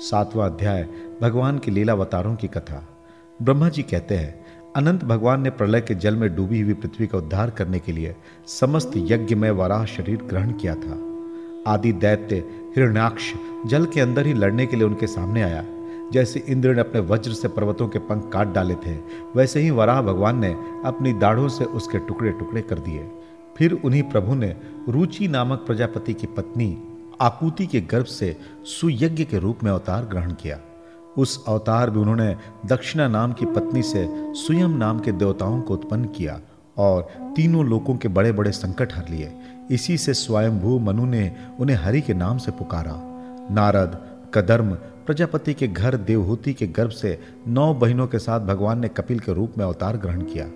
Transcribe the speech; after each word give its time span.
सातवां 0.00 0.50
अध्याय, 0.50 0.88
भगवान 1.22 1.58
की 1.58 1.70
लीलावतारों 1.70 2.36
की 2.36 2.48
कथा। 2.48 2.88
ब्रह्मा 3.42 3.68
जी 3.68 3.82
कहते 3.82 4.14
हैं, 4.14 4.46
अनंत 4.76 5.04
भगवान 5.04 5.42
ने 5.42 5.50
प्रलय 5.50 5.80
के 5.80 5.94
जल 5.94 6.16
में 6.16 6.36
डूबी 6.36 6.60
हुई 6.60 6.74
पृथ्वी 6.74 7.06
का 7.06 7.18
उद्धार 7.18 7.50
करने 7.50 7.78
के 7.78 7.92
लिए 7.92 8.16
समस्त 8.46 8.90
यज्ञ 8.96 9.34
में 9.34 9.50
वराह 9.50 9.84
शरीर 9.84 10.16
ग्रहण 10.16 10.52
किया 10.52 10.74
था। 10.74 10.98
आदि 11.72 11.92
दैत्य, 11.92 12.36
हिरण्याक्ष, 12.76 13.32
जल 13.66 13.86
के 13.86 14.00
अंदर 14.00 14.26
ही 14.26 14.34
लड़ने 14.34 14.66
के 14.66 14.76
लिए 14.76 14.84
उनके 14.84 15.06
सामने 15.06 15.42
आया। 15.42 15.64
जैसे 16.12 16.44
इंद्र 16.48 16.74
ने 16.74 16.80
अपने 16.80 17.00
वज्र 17.00 17.32
से 17.32 17.48
पर्वतों 17.48 17.88
के 17.88 17.98
पंख 17.98 18.30
काट 18.32 18.52
डाले 18.52 18.74
थे, 18.74 18.98
वैसे 19.36 19.60
ही 19.60 19.70
वराह 19.70 20.02
भगवान 20.02 20.38
ने 20.38 20.56
अपनी 20.84 21.12
दाढ़ों 21.12 21.48
से 21.48 21.64
उसके 21.64 21.98
टुकड़े 21.98 22.30
टुकड़े 22.30 22.62
कर 22.62 22.78
दिए। 22.78 23.08
फिर 23.56 23.72
उन्हीं 23.72 24.02
प्रभु 24.02 24.34
ने 24.34 24.56
रुचि 24.88 25.28
नामक 25.28 25.58
प्रजापति 25.58 26.14
की 26.14 26.26
पत्नी 26.26 26.82
आकुति 27.20 27.66
के 27.66 27.80
गर्भ 27.80 28.04
से 28.04 28.36
सुयज्ञ 28.64 29.24
के 29.24 29.38
रूप 29.38 29.58
में 29.64 29.70
अवतार 29.70 30.04
ग्रहण 30.04 30.32
किया। 30.32 30.60
उस 31.18 31.44
अवतार 31.48 31.90
में 31.90 31.98
उन्होंने 31.98 32.36
दक्षिणा 32.66 33.08
नाम 33.08 33.32
की 33.32 33.46
पत्नी 33.46 33.82
से 33.82 34.08
सुयम 34.34 34.70
नाम 34.70 34.98
के 34.98 35.12
देवताओं 35.12 35.60
को 35.60 35.74
उत्पन्न 35.74 36.04
किया 36.04 36.40
और 36.78 37.02
तीनों 37.36 37.66
लोगों 37.66 37.96
के 37.96 38.08
बड़े 38.08 38.32
बड़े 38.32 38.52
संकट 38.52 38.92
हर 38.92 39.08
लिए। 39.08 39.32
इसी 39.70 39.98
से 39.98 40.14
स्वयंभू 40.14 40.78
मनु 40.78 41.06
ने 41.06 41.36
उन्हें 41.60 41.76
हरि 41.76 42.00
के 42.00 42.14
नाम 42.14 42.38
से 42.38 42.52
पुकारा। 42.52 42.92
नारद, 43.54 44.20
कदर्म, 44.34 44.74
प्रजापति 45.06 45.54
के 45.54 45.68
घर 45.68 45.96
देवहूति 45.96 46.52
के 46.52 46.66
गर्भ 46.66 46.90
से 46.90 47.20
नौ 47.48 47.74
बहनों 47.74 48.06
के 48.06 48.18
साथ 48.18 48.40
भगवान 48.40 48.80
ने 48.80 48.88
कपिल 48.88 49.18
के 49.18 49.32
रूप 49.32 49.54
में 49.58 49.64
अवतार 49.64 49.96
ग्रहण 49.96 50.22
किया। 50.22 50.46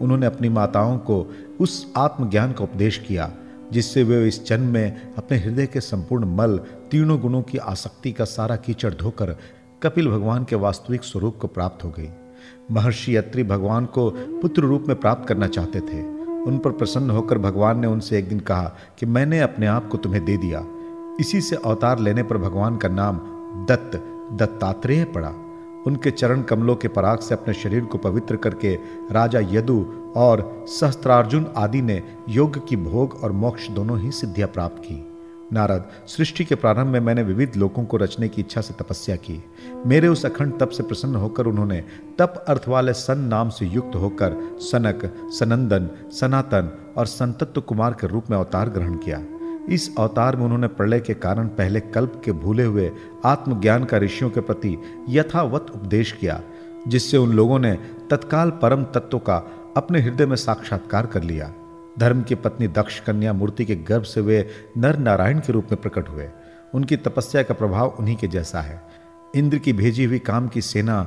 उन्होंने 0.00 0.26
अपनी 0.26 0.48
माताओं 0.48 0.98
को 0.98 1.34
उस 1.60 1.92
आत्मज्ञान 1.96 2.52
का 2.52 2.64
उपदेश 2.64 2.98
किया 2.98 3.32
जिससे 3.72 4.02
वे 4.02 4.28
इस 4.28 4.46
जन्म 4.46 4.66
में 4.66 5.14
अपने 5.14 5.38
हृदय 5.38 5.66
के 5.66 5.80
संपूर्ण 5.80 6.36
मल, 6.36 6.60
तीनों 6.90 7.20
गुणों 7.20 7.42
की 7.42 7.58
आसक्ति 7.58 8.12
का 8.12 8.24
सारा 8.24 8.56
कीचड़ 8.56 8.94
धोकर 8.94 9.36
कपिल 9.82 10.08
भगवान 10.08 10.44
के 10.44 10.56
वास्तविक 10.56 11.04
स्वरूप 11.04 11.38
को 11.38 11.46
प्राप्त 11.46 11.84
हो 11.84 11.90
गई। 11.90 12.08
महर्षि 12.70 13.16
यत्री 13.16 13.44
भगवान 13.44 13.86
को 13.86 14.10
पुत्र 14.10 14.62
रूप 14.62 14.84
में 14.88 15.00
प्राप्त 15.00 15.28
करना 15.28 15.46
चाहते 15.46 15.80
थे। 15.80 16.20
उन 16.42 16.58
पर 16.58 16.70
प्रसन्न 16.70 17.10
होकर 17.10 17.38
भगवान 17.38 17.78
ने 17.78 17.86
उनसे 17.86 18.18
एक 18.18 18.28
दिन 18.28 18.40
कहा 18.40 18.72
कि 18.98 19.06
मैंने 19.06 19.40
अपने 19.40 19.66
आप 19.66 19.88
को 19.88 19.98
तुम्हें 19.98 20.24
दे 20.24 20.36
दिया। 20.36 20.66
इसी 21.20 21.40
से 21.40 21.56
अवतार 21.56 21.98
लेने 21.98 22.22
पर 22.22 22.38
भगवान 22.38 22.76
का 22.76 22.88
नाम 22.88 23.16
दत्त, 23.66 23.96
दत्तात्रेय 24.38 25.04
पड़ा। 25.04 25.32
उनके 25.86 26.10
चरण 26.10 26.42
कमलों 26.42 26.76
के 26.76 26.88
पराग 26.88 27.18
से 27.18 27.34
अपने 27.34 27.54
शरीर 27.54 27.84
को 27.84 27.98
पवित्र 27.98 28.36
करके 28.36 28.74
राजा 29.12 29.40
यदु 29.40 29.84
और 30.16 30.64
सहस्त्रार्जुन 30.68 31.46
आदि 31.56 31.82
ने 31.82 32.02
योग 32.28 32.68
की 32.68 32.76
भोग 32.76 33.14
और 33.24 33.32
मोक्ष 33.32 33.68
दोनों 33.68 34.00
ही 34.00 34.10
सिद्धियाँ 34.10 34.48
प्राप्त 34.48 34.78
की। 34.78 35.06
नारद, 35.52 35.88
सृष्टि 36.06 36.44
के 36.44 36.54
प्रारंभ 36.54 36.86
में 36.86 37.00
मैंने 37.00 37.22
विविध 37.22 37.56
लोगों 37.56 37.84
को 37.84 37.96
रचने 37.96 38.28
की 38.28 38.40
इच्छा 38.40 38.60
से 38.60 38.74
तपस्या 38.74 39.16
की। 39.16 39.44
मेरे 39.86 40.08
उस 40.08 40.26
अखंड 40.26 40.58
तप 40.58 40.68
से 40.68 40.82
प्रसन्न 40.82 41.14
होकर 41.14 41.46
उन्होंने 41.46 41.82
तप 42.18 42.44
अर्थ 42.48 42.68
वाले 42.68 42.92
सन 42.92 43.18
नाम 43.18 43.48
से 43.48 43.66
युक्त 43.66 43.96
होकर 43.96 44.58
सनक, 44.60 45.30
सनंदन, 45.30 45.90
सनातन 46.12 46.94
और 46.96 47.06
संतत्व 47.06 47.60
कुमार 47.60 47.92
के 47.92 48.06
रूप 48.06 48.30
में 48.30 48.38
अवतार 48.38 48.68
ग्रहण 48.68 48.94
किया। 48.94 49.24
इस 49.70 49.94
अवतार 49.98 50.36
में 50.36 50.44
उन्होंने 50.44 50.66
प्रलय 50.66 51.00
के 51.00 51.14
कारण 51.14 51.48
पहले 51.48 51.80
कल्प 51.80 52.22
के 52.24 52.32
भूले 52.32 52.64
हुए 52.64 52.90
आत्मज्ञान 53.24 53.84
का 53.84 53.98
ऋषियों 53.98 54.30
के 54.30 54.40
प्रति 54.40 54.76
यथावत 55.08 55.66
उपदेश 55.74 56.12
किया, 56.12 56.40
जिससे 56.88 57.16
उन 57.16 57.32
लोगों 57.32 57.58
ने 57.58 57.72
तत्काल 58.10 58.50
परम 58.50 58.84
तत्व 58.84 59.18
का 59.18 59.36
अपने 59.76 60.00
हृदय 60.00 60.26
में 60.26 60.36
साक्षात्कार 60.36 61.06
कर 61.06 61.22
लिया। 61.22 61.52
धर्म 61.98 62.22
की 62.22 62.34
पत्नी 62.34 62.68
दक्ष 62.68 63.00
कन्या 63.00 63.32
मूर्ति 63.32 63.64
के 63.64 63.76
गर्भ 63.76 64.02
से 64.02 64.20
वे 64.20 64.46
नर 64.76 64.98
नारायण 64.98 65.38
के 65.38 65.52
रूप 65.52 65.68
में 65.72 65.80
प्रकट 65.80 66.08
हुए। 66.08 66.28
उनकी 66.74 66.96
तपस्या 66.96 67.42
का 67.42 67.54
प्रभाव 67.54 67.96
उन्हीं 67.98 68.16
के 68.16 68.26
जैसा 68.26 68.60
है। 68.60 68.82
इंद्र 69.34 69.58
की 69.58 69.72
भेजी 69.72 70.04
हुई 70.04 70.18
काम 70.18 70.48
की 70.48 70.62
सेना 70.62 71.06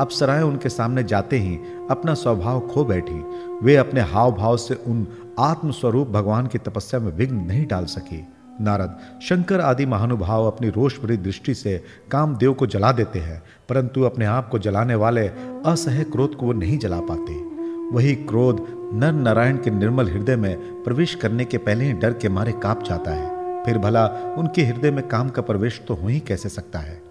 अप्सराएँ 0.00 0.42
उनके 0.42 0.68
सामने 0.68 1.04
जाते 1.04 1.38
ही 1.38 1.58
अपना 1.90 2.14
स्वभाव 2.14 2.60
खो 2.60 2.84
बैठी। 2.84 3.24
वे 3.62 3.76
अपने 3.76 4.00
हाव 4.00 4.32
भाव 4.32 4.56
से 4.56 4.74
उन 4.74 5.06
आत्मस्वरूप 5.38 6.08
भगवान 6.08 6.46
की 6.46 6.58
तपस्या 6.58 7.00
में 7.00 7.12
विघ्न 7.12 7.36
नहीं 7.36 7.66
डाल 7.66 7.84
सके। 7.84 8.42
नारद, 8.60 8.98
शंकर 9.22 9.60
आदि 9.60 9.86
महानुभाव 9.86 10.46
अपनी 10.46 10.68
रोष 10.68 11.00
भरी 11.00 11.16
दृष्टि 11.16 11.54
से 11.54 11.84
कामदेव 12.10 12.52
को 12.52 12.66
जला 12.66 12.92
देते 12.92 13.18
हैं, 13.18 13.42
परंतु 13.68 14.02
अपने 14.02 14.24
आप 14.24 14.48
को 14.48 14.58
जलाने 14.58 14.94
वाले 14.94 15.28
असह 15.66 16.02
क्रोध 16.02 16.34
को 16.34 16.46
वो 16.46 16.52
नहीं 16.52 16.78
जला 16.78 17.00
पाते। 17.00 17.34
वही 17.96 18.14
क्रोध 18.14 18.66
नर 18.94 19.12
नारायण 19.12 19.56
के 19.56 19.70
निर्मल 19.70 20.08
हृदय 20.08 20.36
में 20.36 20.84
प्रवेश 20.84 21.14
करने 21.14 21.44
के 21.44 21.58
पहले 21.58 21.84
ही 21.84 21.92
डर 21.92 22.12
के 22.12 22.28
मारे 22.28 22.52
काँप 22.52 22.82
जाता 22.82 23.10
है। 23.10 23.64
फिर 23.64 23.78
भला 23.78 24.06
उनके 24.38 24.62
हृदय 24.62 24.90
में 24.90 25.08
काम 25.08 25.28
का 25.28 25.42
प्रवेश 25.42 25.82
तो 25.88 25.94
हो 25.94 26.08
ही 26.08 26.20
कैसे 26.20 26.48
सकता 26.48 26.78
है? 26.78 27.01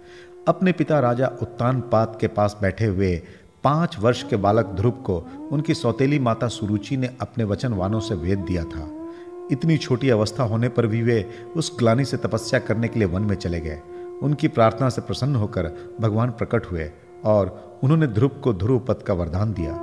अपने 0.48 0.72
पिता 0.72 1.00
राजा 1.00 1.26
उत्तान 1.42 1.80
पात 1.80 2.18
के 2.20 2.26
पास 2.26 2.56
बैठे 2.62 2.86
हुए 2.86 3.22
पाँच 3.64 3.98
वर्ष 3.98 4.22
के 4.22 4.36
बालक 4.36 4.66
ध्रुव 4.66 4.92
को 4.92 5.48
उनकी 5.52 5.74
सौतेली 5.74 6.18
माता 6.18 6.48
सुरुचि 6.48 6.96
ने 6.96 7.10
अपने 7.20 7.44
वचन 7.44 7.72
वानों 7.72 8.00
से 8.00 8.14
वेद 8.14 8.38
दिया 8.38 8.64
था। 8.64 9.08
इतनी 9.52 9.76
छोटी 9.78 10.10
अवस्था 10.10 10.42
होने 10.42 10.68
पर 10.68 10.86
भी 10.86 11.02
वे 11.02 11.30
उस 11.56 11.76
ग्लानी 11.78 12.04
से 12.04 12.16
तपस्या 12.16 12.60
करने 12.60 12.88
के 12.88 12.98
लिए 12.98 13.08
वन 13.08 13.22
में 13.22 13.36
चले 13.36 13.60
गए। 13.60 13.80
उनकी 14.22 14.48
प्रार्थना 14.48 14.88
से 14.88 15.00
प्रसन्न 15.00 15.36
होकर 15.36 15.96
भगवान 16.00 16.30
प्रकट 16.30 16.66
हुए 16.66 16.90
और 17.24 17.80
उन्होंने 17.82 18.06
ध्रुव 18.06 18.30
को 18.30 18.52
ध्रुव 18.52 18.78
पद 18.78 19.02
का 19.02 19.14
वरदान 19.14 19.52
दिया। 19.52 19.74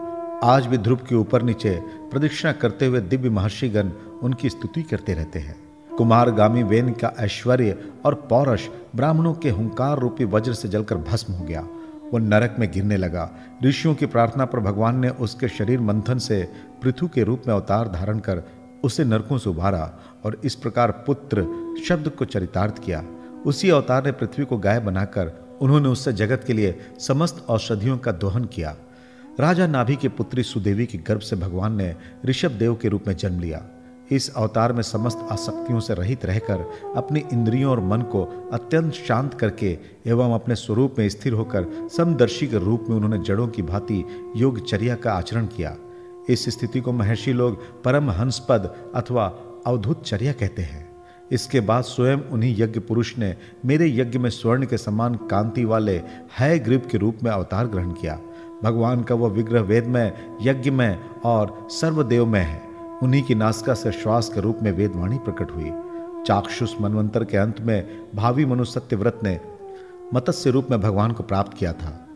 आज 0.43 0.65
भी 0.65 0.77
ध्रुव 0.77 0.97
के 0.97 1.15
ऊपर 1.15 1.41
नीचे 1.41 1.81
प्रदक्षिणा 2.11 2.51
करते 2.51 2.85
हुए 2.85 3.01
दिव्य 3.01 3.29
महर्षिगण 3.29 3.91
उनकी 4.23 4.49
स्तुति 4.49 4.83
करते 4.83 5.13
रहते 5.13 5.39
हैं। 5.39 5.68
कुमार 5.99 6.31
गामी 6.31 6.63
वेन 6.63 6.91
का 6.91 7.11
ऐश्वर्य 7.19 7.77
और 8.05 8.15
पौरश 8.15 8.69
ब्राह्मणों 8.95 9.33
के 9.33 9.49
हुंकार 9.49 9.99
रूपी 9.99 10.25
वज्र 10.25 10.53
से 10.53 10.67
जलकर 10.67 10.95
भस्म 10.95 11.33
हो 11.33 11.45
गया। 11.45 11.61
वो 12.11 12.17
नरक 12.17 12.55
में 12.59 12.71
गिरने 12.71 12.97
लगा। 12.97 13.29
ऋषियों 13.63 13.95
की 13.95 14.05
प्रार्थना 14.05 14.45
पर 14.45 14.59
भगवान 14.59 14.99
ने 14.99 15.09
उसके 15.09 15.47
शरीर 15.47 15.79
मंथन 15.79 16.17
से 16.17 16.49
पृथु 16.83 17.07
के 17.07 17.23
रूप 17.23 17.43
में 17.47 17.53
अवतार 17.55 17.87
धारण 17.87 18.19
कर 18.19 18.43
उसे 18.83 19.03
नरकों 19.03 19.37
से 19.37 19.49
उभारा 19.49 19.99
और 20.25 20.41
इस 20.43 20.55
प्रकार 20.55 20.91
पुत्र 20.91 21.45
शब्द 21.87 22.09
को 22.09 22.25
चरितार्थ 22.25 22.83
किया। 22.83 23.03
उसी 23.45 23.69
अवतार 23.69 24.05
ने 24.05 24.11
पृथ्वी 24.11 24.45
को 24.45 24.57
गाय 24.57 24.79
बनाकर 24.79 25.31
उन्होंने 25.61 25.89
उससे 25.89 26.13
जगत 26.13 26.43
के 26.47 26.53
लिए 26.53 26.79
समस्त 26.99 27.45
औषधियों 27.49 27.97
का 27.97 28.11
दोहन 28.11 28.45
किया। 28.45 28.75
राजा 29.39 29.67
नाभि 29.67 29.95
की 29.95 30.07
पुत्री 30.07 30.43
सुदेवी 30.43 30.85
के 30.85 30.97
गर्भ 30.97 31.19
से 31.19 31.35
भगवान 31.35 31.75
ने 31.75 31.95
ऋषभ 32.25 32.51
देव 32.51 32.75
के 32.75 32.87
रूप 32.87 33.03
में 33.07 33.15
जन्म 33.15 33.39
लिया। 33.39 33.65
इस 34.11 34.33
अवतार 34.35 34.73
में 34.73 34.81
समस्त 34.81 35.27
आसक्तियों 35.31 35.79
से 35.79 35.93
रहित 35.93 36.25
रहकर 36.25 36.93
अपनी 36.95 37.23
इंद्रियों 37.33 37.71
और 37.71 37.79
मन 37.79 38.01
को 38.01 38.49
अत्यंत 38.53 38.93
शांत 38.93 39.33
करके 39.33 39.77
एवं 40.07 40.33
अपने 40.33 40.55
स्वरूप 40.55 40.95
में 40.99 41.09
स्थिर 41.09 41.33
होकर 41.33 41.89
समदर्शी 41.97 42.47
के 42.47 42.57
रूप 42.57 42.85
में 42.89 42.95
उन्होंने 42.95 43.17
जड़ों 43.17 43.47
की 43.47 43.61
भांति 43.61 44.03
योगचर्या 44.35 44.95
का 44.95 45.13
आचरण 45.13 45.45
किया। 45.45 45.75
इस 46.29 46.49
स्थिति 46.49 46.81
को 46.81 46.91
महर्षि 46.91 47.33
लोग 47.33 47.83
परम 47.83 48.09
हंसपद 48.09 48.91
अथवा 48.95 49.25
अवधुत 49.67 50.03
चर्या 50.03 50.31
कहते 50.31 50.61
हैं। 50.61 50.89
इसके 51.31 51.59
बाद 51.59 51.83
स्वयं 51.83 52.17
उन्हीं 52.17 52.55
यज्ञ 52.59 52.79
पुरुष 52.79 53.17
ने 53.17 53.35
मेरे 53.65 53.89
यज्ञ 53.89 54.19
में 54.19 54.29
स्वर्ण 54.29 54.65
के 54.65 54.77
समान 54.77 55.15
कांति 55.15 55.65
वाले 55.65 56.01
है 56.39 56.59
ग्रीब 56.59 56.87
के 56.91 56.97
रूप 56.97 57.17
में 57.23 57.31
अवतार 57.31 57.67
ग्रहण 57.67 57.91
किया। 57.91 58.19
भगवान 58.63 59.03
का 59.03 59.15
वह 59.15 59.29
विग्रह 59.29 59.61
वेद 59.61 59.85
में 59.85 60.37
यज्ञ 60.41 60.71
में 60.71 60.99
और 61.25 61.67
सर्वदेव 61.71 62.25
में 62.25 62.41
है। 62.41 62.68
उन्हीं 63.03 63.23
की 63.23 63.35
नासका 63.35 63.73
से 63.73 63.91
श्वास 63.91 64.29
के 64.29 64.41
रूप 64.41 64.59
में 64.63 64.71
वेदवाणी 64.71 65.17
प्रकट 65.17 65.51
हुई। 65.51 65.71
चाक्षुष 66.25 66.73
मनवंतर 66.81 67.23
के 67.23 67.37
अंत 67.37 67.61
में 67.61 67.87
भावी 68.15 68.45
मनुष्य 68.45 68.95
व्रत 68.95 69.19
ने 69.23 69.39
मत्स्य 70.13 70.49
रूप 70.49 70.67
में 70.71 70.81
भगवान 70.81 71.11
को 71.11 71.23
प्राप्त 71.23 71.57
किया 71.57 71.73
था। 71.73 72.07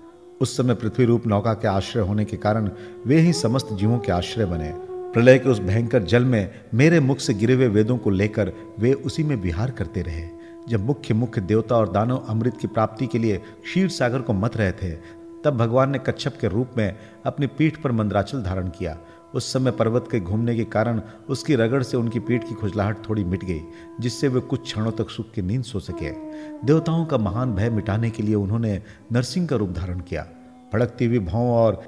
उस 0.41 0.57
समय 0.57 0.75
पृथ्वी 0.75 1.05
रूप 1.05 1.27
नौका 1.27 1.53
के 1.53 1.67
आश्रय 1.67 2.03
होने 2.03 2.25
के 2.25 2.37
कारण 2.37 2.69
वे 3.07 3.19
ही 3.19 3.33
समस्त 3.33 3.69
जीवों 3.73 3.99
के 3.99 4.11
आश्रय 4.11 4.45
बने। 4.45 4.73
प्रलय 5.13 5.39
के 5.39 5.49
उस 5.49 5.59
भयंकर 5.59 6.03
जल 6.03 6.25
में 6.25 6.51
मेरे 6.73 6.99
मुख 6.99 7.17
से 7.17 7.33
गिरे 7.33 7.53
हुए 7.53 7.67
वेदों 7.67 7.97
को 7.97 8.09
लेकर 8.09 8.53
वे 8.79 8.93
उसी 8.93 9.23
में 9.23 9.35
विहार 9.35 9.71
करते 9.71 10.01
रहे। 10.01 10.29
जब 10.69 10.85
मुख्य 10.85 11.13
मुख्य 11.13 11.41
देवता 11.41 11.75
और 11.75 11.91
दानव 11.91 12.17
अमृत 12.29 12.57
की 12.57 12.67
प्राप्ति 12.67 13.07
के 13.07 13.17
लिए 13.17 13.37
क्षीर 13.37 13.89
सागर 13.89 14.21
को 14.21 14.33
मत 14.33 14.57
रहे 14.57 14.71
थे 14.71 15.22
तब 15.43 15.57
भगवान 15.57 15.89
ने 15.89 15.99
कच्छप 15.99 16.37
के 16.41 16.47
रूप 16.47 16.71
में 16.77 16.95
अपनी 17.25 17.47
पीठ 17.47 17.77
पर 17.77 17.91
मंदराचल 17.91 18.43
धारण 18.43 18.67
किया। 18.69 18.97
उस 19.35 19.53
समय 19.53 19.71
पर्वत 19.71 20.07
के 20.11 20.19
घूमने 20.19 20.55
के 20.55 20.63
कारण 20.63 21.01
उसकी 21.29 21.55
रगड़ 21.55 21.83
से 21.83 21.97
उनकी 21.97 22.19
पीठ 22.19 22.43
की 22.43 22.55
खुजलाहट 22.55 23.09
थोड़ी 23.09 23.23
मिट 23.23 23.45
गई, 23.45 23.61
जिससे 23.99 24.27
वे 24.27 24.39
कुछ 24.39 24.61
क्षणों 24.63 24.91
तक 24.91 25.09
सुख 25.09 25.31
की 25.31 25.41
नींद 25.41 25.63
सो 25.63 25.79
सके। 25.79 26.11
देवताओं 26.65 27.05
का 27.05 27.17
महान 27.17 27.55
भय 27.55 27.69
मिटाने 27.69 28.09
के 28.09 28.23
लिए 28.23 28.35
उन्होंने 28.35 28.81
नरसिंह 29.11 29.47
का 29.47 29.55
रूप 29.55 29.69
धारण 29.69 29.99
किया। 29.99 30.27
भड़कती 30.73 31.05
हुई 31.05 31.19
भाव 31.19 31.41
और 31.41 31.83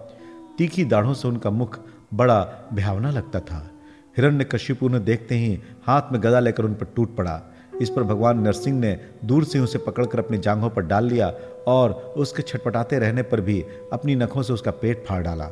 तीखी 0.57 0.85
दाढ़ों 0.85 1.13
से 1.13 1.27
उनका 1.27 1.49
मुख 1.49 1.79
बड़ा 2.13 2.69
भयावना 2.73 3.11
लगता 3.11 3.39
था। 3.39 3.71
हिरण्य 4.17 4.43
कश्यपु 4.43 4.89
ने 4.89 4.99
देखते 4.99 5.35
ही 5.35 5.59
हाथ 5.83 6.01
में 6.11 6.21
गदा 6.23 6.39
लेकर 6.39 6.65
उन 6.65 6.73
पर 6.73 6.85
टूट 6.85 7.15
पड़ा। 7.15 7.41
इस 7.81 7.89
पर 7.89 8.03
भगवान 8.03 8.39
नरसिंह 8.39 8.79
ने 8.79 8.99
दूर 9.25 9.43
से 9.43 9.59
उसे 9.59 9.77
पकड़कर 9.77 10.19
अपनी 10.19 10.37
जांघों 10.37 10.69
पर 10.69 10.81
डाल 10.81 11.05
लिया 11.05 11.33
और 11.67 12.13
उसके 12.17 12.41
छटपटाते 12.41 12.99
रहने 12.99 13.21
पर 13.21 13.41
भी 13.41 13.65
अपनी 13.93 14.15
नखों 14.15 14.41
से 14.41 14.53
उसका 14.53 14.71
पेट 14.71 15.05
फाड़ 15.07 15.23
डाला। 15.23 15.51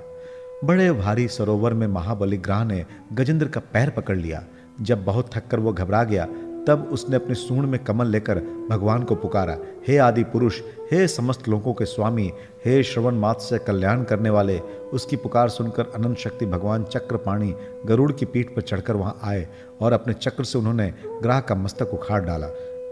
बड़े 0.63 0.91
भारी 0.91 1.27
सरोवर 1.27 1.73
में 1.73 1.87
महाबली 1.87 2.37
ग्रह 2.37 2.63
ने 2.63 2.85
गजेंद्र 3.13 3.47
का 3.47 3.59
पैर 3.59 3.89
पकड़ 3.89 4.17
लिया। 4.17 4.43
जब 4.81 5.05
बहुत 5.05 5.35
थककर 5.35 5.59
वो 5.59 5.73
घबरा 5.73 6.03
गया, 6.03 6.27
तब 6.67 6.89
उसने 6.91 7.15
अपने 7.15 7.35
सूंड 7.35 7.65
में 7.65 7.83
कमल 7.83 8.07
लेकर 8.07 8.39
भगवान 8.69 9.03
को 9.03 9.15
पुकारा, 9.15 9.57
हे 9.87 9.97
आदि 9.97 10.23
पुरुष, 10.23 10.61
हे 10.91 11.07
समस्त 11.07 11.47
लोगों 11.49 11.73
के 11.73 11.85
स्वामी, 11.85 12.31
हे 12.65 12.83
श्रवण 12.83 13.15
मात 13.15 13.41
से 13.41 13.57
कल्याण 13.57 14.03
करने 14.03 14.29
वाले, 14.29 14.59
उसकी 14.93 15.15
पुकार 15.15 15.49
सुनकर 15.49 15.91
अनंत 15.95 16.17
शक्ति 16.17 16.45
भगवान 16.45 16.83
चक्रपाणी 16.83 17.55
गरुड़ 17.85 18.11
की 18.11 18.25
पीठ 18.25 18.55
पर 18.55 18.61
चढ़कर 18.61 18.95
वहाँ 18.95 19.19
आए 19.23 19.47
और 19.81 19.93
अपने 19.93 20.13
चक्र 20.13 20.43
से 20.43 20.57
उन्होंने 20.57 20.93
ग्राह 21.21 21.39
का 21.39 21.55
मस्तक 21.55 21.93
उखाड़ 21.93 22.21
डाला। 22.21 22.47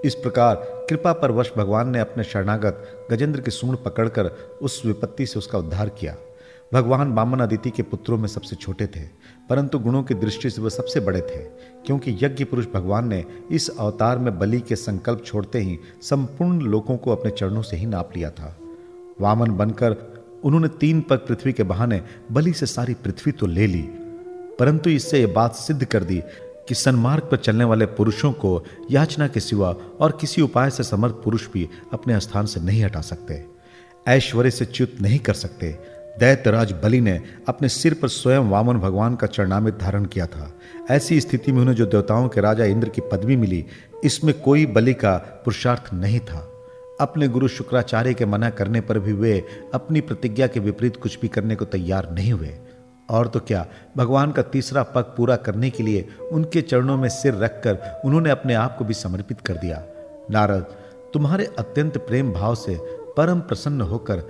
इस 0.05 0.15
प्रकार 0.15 0.55
कृपा 0.89 1.11
पर 1.13 1.31
वश 1.31 1.51
भगवान 1.57 1.89
ने 1.89 1.99
अपने 1.99 2.23
शरणागत 2.23 3.07
गजेंद्र 3.11 3.41
की 3.41 3.51
सूंड 3.51 3.77
पकड़कर 3.77 4.25
उस 4.61 4.81
विपत्ति 4.85 5.25
से 5.25 5.39
उसका 5.39 5.57
उद्धार 5.57 5.89
किया। 5.89 6.15
भगवान 6.73 7.13
बामन 7.15 7.39
अदिति 7.39 7.69
के 7.69 7.83
पुत्रों 7.83 8.17
में 8.17 8.27
सबसे 8.27 8.55
छोटे 8.55 8.87
थे, 8.87 8.99
परंतु 9.49 9.79
गुणों 9.79 10.03
की 10.03 10.13
दृष्टि 10.13 10.49
से 10.49 10.61
वह 10.61 10.69
सबसे 10.69 10.99
बड़े 10.99 11.21
थे, 11.21 11.37
क्योंकि 11.85 12.17
यज्ञ 12.21 12.43
पुरुष 12.43 12.65
भगवान 12.73 13.07
ने 13.07 13.23
इस 13.51 13.69
अवतार 13.69 14.17
में 14.17 14.37
बलि 14.39 14.59
के 14.59 14.75
संकल्प 14.75 15.23
छोड़ते 15.25 15.59
ही 15.59 15.77
संपूर्ण 16.01 16.61
लोगों 16.61 16.97
को 16.97 17.11
अपने 17.11 17.31
चरणों 17.31 17.61
से 17.61 17.77
ही 17.77 17.85
नाप 17.85 18.15
लिया 18.15 18.29
था। 18.29 18.55
वामन 19.21 19.51
बनकर 19.51 19.95
उन्होंने 20.43 20.67
तीन 20.79 21.01
पग 21.01 21.17
पृथ्वी 21.17 21.53
के 21.53 21.63
बहाने 21.63 22.01
बलि 22.31 22.53
से 22.53 22.65
सारी 22.65 22.93
पृथ्वी 22.93 23.31
तो 23.31 23.45
ले 23.45 23.67
ली, 23.67 23.81
परंतु 24.59 24.89
इससे 24.89 25.21
यह 25.21 25.33
बात 25.33 25.55
सिद्ध 25.55 25.83
कर 25.85 26.03
दी 26.03 26.21
कि 26.67 26.75
सन्मार्ग 26.75 27.23
पर 27.23 27.37
चलने 27.37 27.63
वाले 27.63 27.85
पुरुषों 27.85 28.31
को 28.31 28.63
याचना 28.91 29.27
के 29.27 29.39
सिवा 29.39 29.75
और 29.99 30.17
किसी 30.21 30.41
उपाय 30.41 30.69
से 30.69 30.83
समर्थ 30.83 31.13
पुरुष 31.13 31.47
भी 31.53 31.69
अपने 31.93 32.19
स्थान 32.19 32.45
से 32.45 32.59
नहीं 32.59 32.83
हटा 32.83 33.01
सकते। 33.01 33.45
ऐश्वर्य 34.07 34.51
से 34.51 34.65
च्युत 34.65 34.91
नहीं 35.01 35.19
कर 35.19 35.33
सकते। 35.33 35.79
दैत्यराज 36.19 36.71
बलि 36.71 37.01
ने 37.01 37.21
अपने 37.47 37.69
सिर 37.69 37.93
पर 37.93 38.07
स्वयं 38.07 38.39
वामन 38.39 38.77
भगवान 38.77 39.15
का 39.15 39.27
चरणामित 39.27 39.77
धारण 39.77 40.05
किया 40.05 40.25
था। 40.25 40.59
ऐसी 40.89 41.21
स्थिति 41.21 41.51
में 41.51 41.61
उन्हें 41.61 41.75
जो 41.75 41.85
देवताओं 41.85 42.27
के 42.29 42.41
राजा 42.41 42.65
इंद्र 42.65 42.89
की 42.89 43.01
पदवी 43.01 43.35
मिली, 43.35 43.65
इसमें 44.03 44.41
कोई 44.41 44.65
बलि 44.65 44.93
का 44.93 45.17
पुरुषार्थ 45.17 45.93
नहीं 45.93 46.19
था। 46.19 46.47
अपने 46.99 47.27
गुरु 47.27 47.47
शुक्राचार्य 47.47 48.13
के 48.13 48.25
मना 48.25 48.49
करने 48.49 48.81
पर 48.81 48.99
भी 48.99 49.13
वे 49.13 49.45
अपनी 49.73 50.01
प्रतिज्ञा 50.01 50.47
के 50.47 50.59
विपरीत 50.59 50.97
कुछ 50.97 51.19
भी 51.19 51.27
करने 51.27 51.55
को 51.55 51.65
तैयार 51.65 52.11
नहीं 52.11 52.33
हुए। 52.33 52.55
और 53.11 53.27
तो 53.27 53.39
क्या? 53.39 53.65
भगवान 53.97 54.31
का 54.31 54.41
तीसरा 54.41 54.83
पग 54.83 55.03
पूरा 55.17 55.35
करने 55.35 55.69
के 55.69 55.83
लिए 55.83 56.07
उनके 56.31 56.61
चरणों 56.61 56.97
में 56.97 57.09
सिर 57.09 57.33
रखकर 57.35 58.01
उन्होंने 58.05 58.29
अपने 58.29 58.53
आप 58.53 58.77
को 58.77 58.85
भी 58.85 58.93
समर्पित 58.93 59.41
कर 59.41 59.53
दिया। 59.53 59.83
नारद, 60.31 60.65
तुम्हारे 61.13 61.45
अत्यंत 61.59 61.97
प्रेम 61.97 62.31
भाव 62.33 62.55
से 62.55 62.79
परम 63.17 63.39
प्रसन्न 63.39 63.81
होकर 63.81 64.23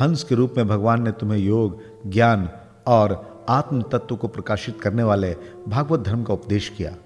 हंस 0.00 0.24
के 0.24 0.34
रूप 0.34 0.54
में 0.56 0.68
भगवान 0.68 1.02
ने 1.02 1.12
तुम्हें 1.12 1.38
योग, 1.38 1.80
ज्ञान 2.06 2.48
और 2.86 3.34
आत्म 3.48 3.82
तत्व 3.82 4.16
को 4.16 4.28
प्रकाशित 4.28 4.80
करने 4.80 5.02
वाले 5.02 5.36
भागवत 5.68 6.00
धर्म 6.00 6.22
का 6.22 6.34
उपदेश 6.34 6.68
किया। 6.68 6.96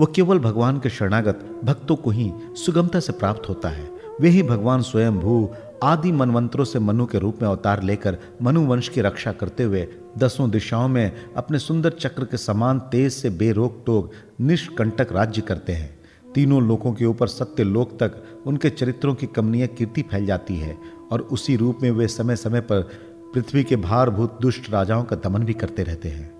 वह 0.00 0.06
केवल 0.16 0.38
भगवान 0.38 0.78
के 0.78 0.88
शरणागत 0.88 1.60
भक्तों 1.64 1.96
को 1.96 2.10
ही 2.10 2.32
सुगमता 2.52 3.00
से 3.00 3.12
प्राप्त 3.12 3.48
होता 3.48 3.68
है। 3.68 3.90
वे 4.20 4.28
ही 4.28 4.42
भगवान 4.42 4.82
स्वयं 4.82 5.18
भू 5.18 5.50
आदि 5.82 6.12
मनवंतरों 6.12 6.64
से 6.64 6.78
मनु 6.78 7.06
के 7.06 7.18
रूप 7.18 7.38
में 7.42 7.48
अवतार 7.48 7.82
लेकर 7.82 8.18
मनु 8.42 8.66
वंश 8.66 8.88
की 8.88 9.00
रक्षा 9.00 9.32
करते 9.32 9.62
हुए 9.62 9.88
दसों 10.18 10.50
दिशाओं 10.50 10.88
में 10.88 11.12
अपने 11.36 11.58
सुंदर 11.58 11.90
चक्र 11.90 12.24
के 12.24 12.36
समान 12.36 12.78
तेज 12.78 13.12
से 13.12 13.30
बेरोक 13.30 13.82
टोक 13.86 14.10
निष्कंटक 14.40 15.12
राज्य 15.12 15.42
करते 15.42 15.72
हैं। 15.72 15.98
तीनों 16.34 16.62
लोकों 16.62 16.92
के 16.92 17.04
ऊपर 17.04 17.26
सत्य 17.26 17.64
लोक 17.64 17.98
तक 18.00 18.22
उनके 18.46 18.70
चरित्रों 18.70 19.14
की 19.14 19.26
कमनीय 19.26 19.66
कीर्ति 19.66 20.02
फैल 20.02 20.26
जाती 20.26 20.56
है 20.56 20.78
और 21.12 21.20
उसी 21.20 21.56
रूप 21.56 21.78
में 21.82 21.90
वे 21.90 22.08
समय 22.08 22.36
समय 22.36 22.60
पर 22.60 22.88
पृथ्वी 23.34 23.64
के 23.64 23.76
भारभूत 23.76 24.38
दुष्ट 24.42 24.70
राजाओं 24.70 25.04
का 25.04 25.16
दमन 25.16 25.44
भी 25.44 25.52
करते 25.52 25.82
रहते 25.82 26.08
हैं। 26.08 26.30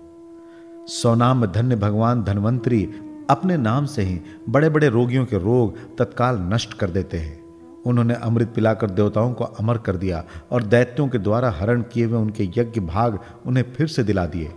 सोनाम 0.87 1.45
धन्य 1.45 1.75
भगवान 1.75 2.23
धनवंतरी 2.23 2.83
अपने 3.29 3.57
नाम 3.57 3.85
से 3.85 4.01
ही 4.01 4.19
बड़े 4.49 4.69
बड़े 4.69 4.89
रोगियों 4.89 5.25
के 5.25 5.37
रोग 5.37 5.97
तत्काल 5.97 6.39
नष्ट 6.41 6.73
कर 6.73 6.89
देते 6.89 7.17
हैं। 7.17 7.42
उन्होंने 7.85 8.13
अमृत 8.13 8.53
पिलाकर 8.55 8.89
देवताओं 8.89 9.33
को 9.33 9.43
अमर 9.43 9.77
कर 9.77 9.95
दिया 9.95 10.23
और 10.51 10.63
दैत्यों 10.63 11.07
के 11.07 11.17
द्वारा 11.17 11.51
हरण 11.51 11.81
किए 11.81 12.05
हुए 12.05 12.17
उनके 12.17 12.43
यज्ञ 12.43 12.81
भाग 12.81 13.19
उन्हें 13.45 13.63
फिर 13.73 13.87
से 13.87 14.03
दिला 14.03 14.25
दिए। 14.25 14.51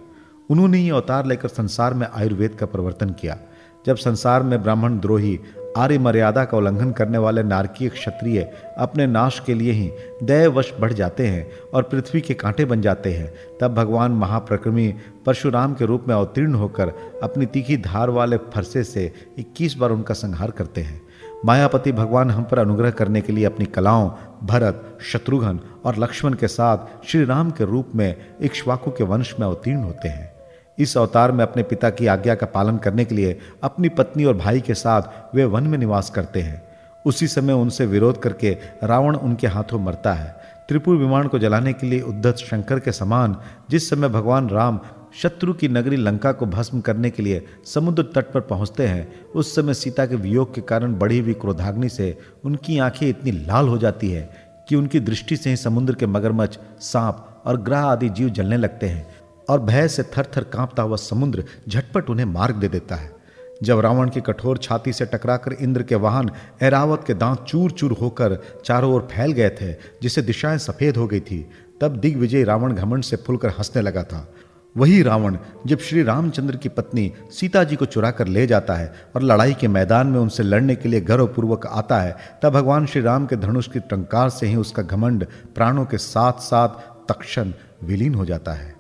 उन्होंने 0.50 0.78
ही 0.78 0.90
अवतार 0.90 1.26
लेकर 1.26 1.48
संसार 1.48 1.94
में 1.94 2.06
आयुर्वेद 2.14 2.54
का 2.54 2.66
प्रवर्तन 2.66 3.10
किया। 3.10 3.38
जब 3.86 3.96
संसार 3.96 4.42
में 4.42 4.62
ब्राह्मण 4.62 4.98
द्रोही 4.98 5.40
आर्य 5.76 5.98
मर्यादा 5.98 6.44
का 6.44 6.56
उल्लंघन 6.56 6.92
करने 6.92 7.18
वाले 7.18 7.42
नारकीय 7.42 7.88
क्षत्रिय 7.88 8.40
अपने 8.78 9.06
नाश 9.06 9.42
के 9.46 9.54
लिए 9.54 9.72
ही 9.72 9.90
दैवश 10.22 10.72
बढ़ 10.80 10.92
जाते 10.92 11.26
हैं 11.26 11.46
और 11.74 11.82
पृथ्वी 11.82 12.20
के 12.20 12.34
कांटे 12.34 12.64
बन 12.64 12.80
जाते 12.80 13.12
हैं, 13.12 13.32
तब 13.60 13.74
भगवान 13.74 14.12
महाप्रक्रमी 14.12 14.94
परशुराम 15.26 15.74
के 15.74 15.86
रूप 15.86 16.04
में 16.08 16.14
अवतीर्ण 16.14 16.54
होकर 16.54 16.92
अपनी 17.22 17.46
तीखी 17.46 17.76
धार 17.76 18.10
वाले 18.10 18.36
फरसे 18.36 18.84
से 18.84 19.12
21 19.38 19.76
बार 19.76 19.90
उनका 19.90 20.14
संहार 20.14 20.50
करते 20.50 20.80
हैं। 20.80 21.05
मायापति 21.44 21.92
भगवान 21.92 22.30
हम 22.30 22.44
पर 22.44 22.58
अनुग्रह 22.58 22.90
करने 22.90 23.20
के 23.20 23.32
लिए 23.32 23.44
अपनी 23.44 23.66
कलाओं, 23.66 24.10
भरत, 24.44 24.98
शत्रुघ्न 25.02 25.60
और 25.84 25.96
लक्ष्मण 25.96 26.34
के 26.34 26.48
साथ 26.48 27.06
श्री 27.06 27.24
राम 27.24 27.50
के 27.50 27.64
रूप 27.64 27.88
में 27.94 28.16
इक्ष्वाकु 28.40 28.90
के 28.90 29.04
वंश 29.04 29.34
में 29.40 29.46
अवतीर्ण 29.46 29.78
होते 29.78 30.08
हैं। 30.08 30.32
इस 30.78 30.98
अवतार 30.98 31.32
में 31.32 31.44
अपने 31.44 31.62
पिता 31.62 31.90
की 31.90 32.06
आज्ञा 32.06 32.34
का 32.34 32.46
पालन 32.46 32.76
करने 32.76 33.04
के 33.04 33.14
लिए 33.14 33.38
अपनी 33.62 33.88
पत्नी 33.88 34.24
और 34.24 34.36
भाई 34.36 34.60
के 34.60 34.74
साथ 34.74 35.02
वे 35.34 35.44
वन 35.44 35.62
में 35.62 35.78
निवास 35.78 36.10
करते 36.10 36.42
हैं। 36.42 36.68
उसी 37.06 37.26
समय 37.26 37.52
उनसे 37.52 37.86
विरोध 37.86 38.22
करके 38.22 38.58
रावण 38.84 39.16
उनके 39.16 39.46
हाथों 39.46 39.78
मरता 39.78 40.12
है। 40.12 40.36
त्रिपुर 40.68 40.96
विमान 40.96 41.28
को 41.28 41.38
जलाने 41.38 41.72
के 41.72 41.86
लिए 41.86 42.00
उद्धत 42.00 42.36
शंकर 42.36 42.80
के 42.80 42.92
समान 42.92 43.36
जिस 43.70 43.90
समय 43.90 44.08
भगवान 44.08 44.48
राम 44.48 44.80
शत्रु 45.22 45.52
की 45.54 45.68
नगरी 45.68 45.96
लंका 45.96 46.32
को 46.32 46.46
भस्म 46.46 46.80
करने 46.80 47.10
के 47.10 47.22
लिए 47.22 47.44
समुद्र 47.64 48.02
तट 48.14 48.32
पर 48.32 48.40
पहुँचते 48.40 48.86
हैं। 48.86 49.24
उस 49.30 49.54
समय 49.54 49.74
सीता 49.74 50.06
के 50.06 50.16
वियोग 50.16 50.54
के 50.54 50.60
कारण 50.60 50.94
बढ़ी 50.94 51.18
हुई 51.18 51.34
क्रोधाग्नि 51.34 51.88
से 51.88 52.16
उनकी 52.44 52.78
आँखें 52.78 53.08
इतनी 53.08 53.30
लाल 53.30 53.68
हो 53.68 53.78
जाती 53.78 54.10
है 54.10 54.28
कि 54.68 54.76
उनकी 54.76 55.00
दृष्टि 55.00 55.36
से 55.36 55.50
ही 55.50 55.56
समुद्र 55.56 55.94
के 55.94 56.06
मगरमच्छ, 56.06 56.58
सांप 56.80 57.42
और 57.46 57.60
ग्रह 57.62 57.78
आदि 57.78 58.08
जीव 58.08 58.28
जलने 58.28 58.56
लगते 58.56 58.86
हैं 58.86 59.06
और 59.48 59.60
भय 59.60 59.88
से 59.88 60.02
थर 60.02 60.26
थर 60.36 60.44
कांपता 60.44 60.82
हुआ 60.82 60.96
समुद्र 60.96 61.44
झटपट 61.68 62.10
उन्हें 62.10 62.26
मार्ग 62.26 62.56
दे 62.56 62.68
देता 62.68 62.94
है। 62.94 63.14
जब 63.62 63.80
रावण 63.80 64.08
की 64.10 64.20
कठोर 64.20 64.58
छाती 64.58 64.92
से 64.92 65.04
टकराकर 65.06 65.52
इंद्र 65.52 65.82
के 65.82 65.94
वाहन 65.94 66.30
ऐरावत 66.62 67.04
के 67.06 67.14
दांत 67.14 67.44
चूर 67.48 67.70
चूर 67.70 67.92
होकर 67.92 68.38
चारों 68.64 68.92
ओर 68.94 69.08
फैल 69.12 69.32
गए 69.32 69.50
थे 69.50 69.72
जिसे 70.02 70.22
दिशाएँ 70.22 70.58
सफ़ेद 70.58 70.96
हो 70.96 71.06
गई 71.06 71.20
थी, 71.20 71.46
तब 71.80 71.96
दिग्विजय 71.96 72.44
रावण 72.44 72.72
घमंड 72.72 73.04
से 73.04 73.16
फुलकर 73.16 73.48
हंसने 73.48 73.82
लगा 73.82 74.02
था। 74.02 74.28
वही 74.76 75.02
रावण, 75.02 75.36
जब 75.66 75.78
श्री 75.78 76.02
रामचंद्र 76.02 76.56
की 76.56 76.68
पत्नी 76.68 77.12
सीता 77.30 77.64
जी 77.64 77.76
को 77.76 77.86
चुरा 77.86 78.10
कर 78.10 78.26
ले 78.26 78.46
जाता 78.46 78.74
है 78.74 78.94
और 79.16 79.22
लड़ाई 79.22 79.54
के 79.54 79.68
मैदान 79.68 80.06
में 80.06 80.18
उनसे 80.20 80.42
लड़ने 80.42 80.76
के 80.76 80.88
लिए 80.88 81.00
गर्वपूर्वक 81.00 81.66
आता 81.66 82.00
है, 82.00 82.16
तब 82.42 82.52
भगवान 82.52 82.86
श्री 82.86 83.02
राम 83.02 83.26
के 83.26 83.36
धनुष 83.36 83.68
की 83.68 83.80
टंकार 83.80 84.30
से 84.30 84.46
ही 84.46 84.56
उसका 84.56 84.82
घमंड 84.82 85.26
प्राणों 85.54 85.84
के 85.84 85.98
साथ 85.98 86.32
साथ 86.32 86.68
तक्षण 87.08 87.52
विलीन 87.84 88.14
हो 88.14 88.24
जाता 88.24 88.52
है। 88.52 88.74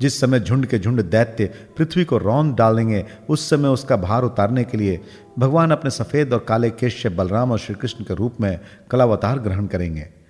जिस 0.00 0.20
समय 0.20 0.40
झुंड 0.40 0.66
के 0.66 0.78
झुंड 0.78 1.02
दैत्य 1.02 1.44
पृथ्वी 1.76 2.04
को 2.04 2.18
रौन 2.18 2.54
डालेंगे, 2.54 3.06
उस 3.28 3.50
समय 3.50 3.68
उसका 3.68 3.96
भार 3.96 4.22
उतारने 4.22 4.64
के 4.64 4.78
लिए 4.78 5.00
भगवान 5.38 5.70
अपने 5.70 5.90
सफ़ेद 5.90 6.32
और 6.32 6.44
काले 6.48 6.70
केश 6.70 7.02
से 7.02 7.08
बलराम 7.08 7.52
और 7.52 7.58
श्रीकृष्ण 7.58 8.04
के 8.04 8.14
रूप 8.14 8.40
में 8.40 8.60
कलावतार 8.90 9.38
ग्रहण 9.38 9.66
करेंगे। 9.66 10.21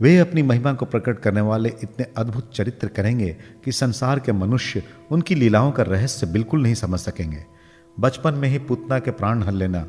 वे 0.00 0.16
अपनी 0.18 0.42
महिमा 0.42 0.72
को 0.72 0.86
प्रकट 0.86 1.18
करने 1.18 1.40
वाले 1.40 1.68
इतने 1.82 2.06
अद्भुत 2.16 2.50
चरित्र 2.54 2.88
करेंगे 2.88 3.36
कि 3.64 3.72
संसार 3.72 4.18
के 4.18 4.32
मनुष्य 4.32 4.82
उनकी 5.10 5.34
लीलाओं 5.34 5.70
का 5.72 5.82
रहस्य 5.82 6.26
बिल्कुल 6.26 6.62
नहीं 6.62 6.74
समझ 6.74 7.00
सकेंगे। 7.00 7.44
बचपन 7.96 8.34
में 8.34 8.48
ही 8.48 8.58
पुतना 8.58 8.98
के 8.98 9.10
प्राण 9.10 9.42
हल 9.42 9.56
लेना, 9.56 9.86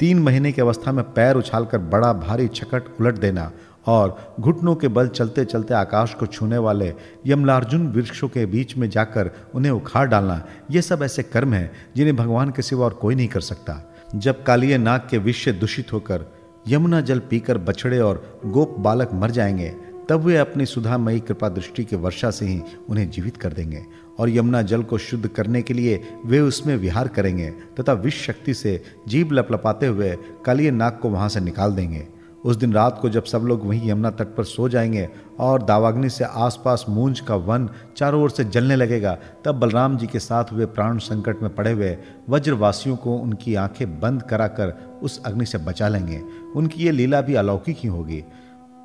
तीन 0.00 0.18
महीने 0.18 0.52
की 0.52 0.60
अवस्था 0.62 0.92
में 0.92 1.04
पैर 1.12 1.36
उछालकर 1.36 1.78
बड़ा 1.78 2.12
भारी 2.12 2.48
छकट 2.48 3.00
उलट 3.00 3.18
देना 3.18 3.50
और 3.86 4.34
घुटनों 4.40 4.74
के 4.74 4.88
बल 4.88 5.08
चलते 5.08 5.44
चलते 5.44 5.74
आकाश 5.74 6.14
को 6.14 6.26
छूने 6.26 6.58
वाले 6.58 6.92
यमलार्जुन 7.26 7.86
वृक्षों 7.88 8.28
के 8.28 8.46
बीच 8.46 8.76
में 8.76 8.88
जाकर 8.90 9.30
उन्हें 9.54 9.72
उखाड़ 9.72 10.08
डालना, 10.08 10.42
ये 10.70 10.82
सब 10.82 11.02
ऐसे 11.02 11.22
कर्म 11.22 11.54
हैं 11.54 11.70
जिन्हें 11.96 12.16
भगवान 12.16 12.50
के 12.50 12.62
सिवा 12.62 12.84
और 12.84 12.94
कोई 12.94 13.14
नहीं 13.14 13.28
कर 13.28 13.40
सकता। 13.42 13.82
जब 14.14 14.42
कालिय 14.42 14.78
नाग 14.78 15.06
के 15.10 15.18
विष 15.18 15.44
से 15.44 15.52
दूषित 15.52 15.92
होकर 15.92 16.24
यमुना 16.68 17.00
जल 17.00 17.18
पीकर 17.18 17.58
बछड़े 17.58 17.98
और 17.98 18.40
गोप 18.46 18.76
बालक 18.78 19.10
मर 19.14 19.30
जाएँगे, 19.30 19.68
तब 20.08 20.20
वे 20.20 20.36
अपनी 20.36 20.66
सुधामयी 20.66 21.20
कृपा 21.20 21.48
दृष्टि 21.48 21.84
के 21.84 21.96
वर्षा 21.96 22.30
से 22.30 22.46
ही 22.46 22.62
उन्हें 22.88 23.10
जीवित 23.10 23.36
कर 23.36 23.52
देंगे 23.52 23.86
और 24.18 24.30
यमुना 24.30 24.62
जल 24.62 24.82
को 24.82 24.98
शुद्ध 24.98 25.28
करने 25.28 25.62
के 25.62 25.74
लिए 25.74 26.02
वे 26.26 26.40
उसमें 26.40 26.76
विहार 26.76 27.08
करेंगे 27.08 27.50
तथा 27.50 27.92
विष 27.92 28.26
शक्ति 28.26 28.54
से 28.54 28.82
जीव 29.08 29.32
लपलपाते 29.32 29.86
हुए 29.86 30.16
कालिय 30.44 30.70
नाग 30.70 30.98
को 31.02 31.10
वहाँ 31.10 31.28
से 31.28 31.40
निकाल 31.40 31.72
देंगे। 31.72 32.08
उस 32.44 32.56
दिन 32.56 32.72
रात 32.72 32.98
को 33.02 33.08
जब 33.08 33.24
सब 33.24 33.38
लोग 33.38 33.66
वहीं 33.66 33.90
यमुना 33.90 34.10
तट 34.10 34.26
पर 34.26 34.44
सो 34.44 34.68
जाएँगे 34.68 35.08
और 35.38 35.62
दावाग्नि 35.62 36.10
से 36.10 36.24
आसपास 36.24 36.86
मूंज 36.88 37.20
का 37.20 37.34
वन 37.34 37.68
चारों 37.96 38.22
ओर 38.22 38.30
से 38.30 38.44
जलने 38.44 38.76
लगेगा, 38.76 39.18
तब 39.44 39.54
बलराम 39.54 39.96
जी 39.96 40.06
के 40.06 40.18
साथ 40.18 40.44
हुए 40.52 40.66
प्राण 40.66 40.98
संकट 40.98 41.42
में 41.42 41.54
पड़े 41.54 41.72
हुए 41.72 41.98
वज्रवासियों 42.28 42.96
को 42.96 43.16
उनकी 43.16 43.54
आँखें 43.54 44.00
बंद 44.00 44.22
कराकर 44.22 44.98
उस 45.02 45.22
अग्नि 45.26 45.46
से 45.46 45.58
बचा 45.58 45.88
लेंगे। 45.88 46.22
उनकी 46.56 46.84
ये 46.84 46.90
लीला 46.90 47.20
भी 47.20 47.34
अलौकिक 47.34 47.78
ही 47.80 47.88
होगी। 47.88 48.24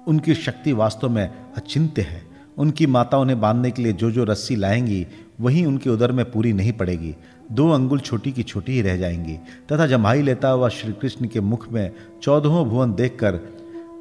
उनकी 0.07 0.35
शक्ति 0.35 0.74
वास्तव 0.74 1.09
में 1.09 1.31
अचिंत्य 1.57 2.01
है। 2.01 2.21
उनकी 2.57 2.88
माता 2.88 3.17
उन्हें 3.17 3.41
बांधने 3.41 3.71
के 3.71 3.81
लिए 3.81 3.93
जो 3.93 4.12
जो 4.12 4.24
रस्सी 4.24 4.55
लाएँगी 4.55 5.07
वहीं 5.42 5.65
उनके 5.65 5.89
उदर 5.89 6.12
में 6.12 6.24
पूरी 6.32 6.54
नहीं 6.54 6.72
पड़ेगी। 6.74 7.15
दो 7.51 7.70
अंगुल 7.70 8.00
छोटी 8.00 8.32
की 8.32 8.44
छोटी 8.44 8.74
ही 8.74 8.82
रह 8.82 8.98
जाएँगी, 8.98 9.38
तथा 9.72 9.88
जमाई 9.88 10.22
लेता 10.22 10.50
हुआ 10.50 10.70
श्री 10.70 10.94
कृष्ण 10.94 11.27
के 11.27 11.42
मुख 11.42 11.72
में 11.72 11.92
चौदहों 12.24 12.65
भुवन 12.65 12.94
देखकर, 12.94 13.36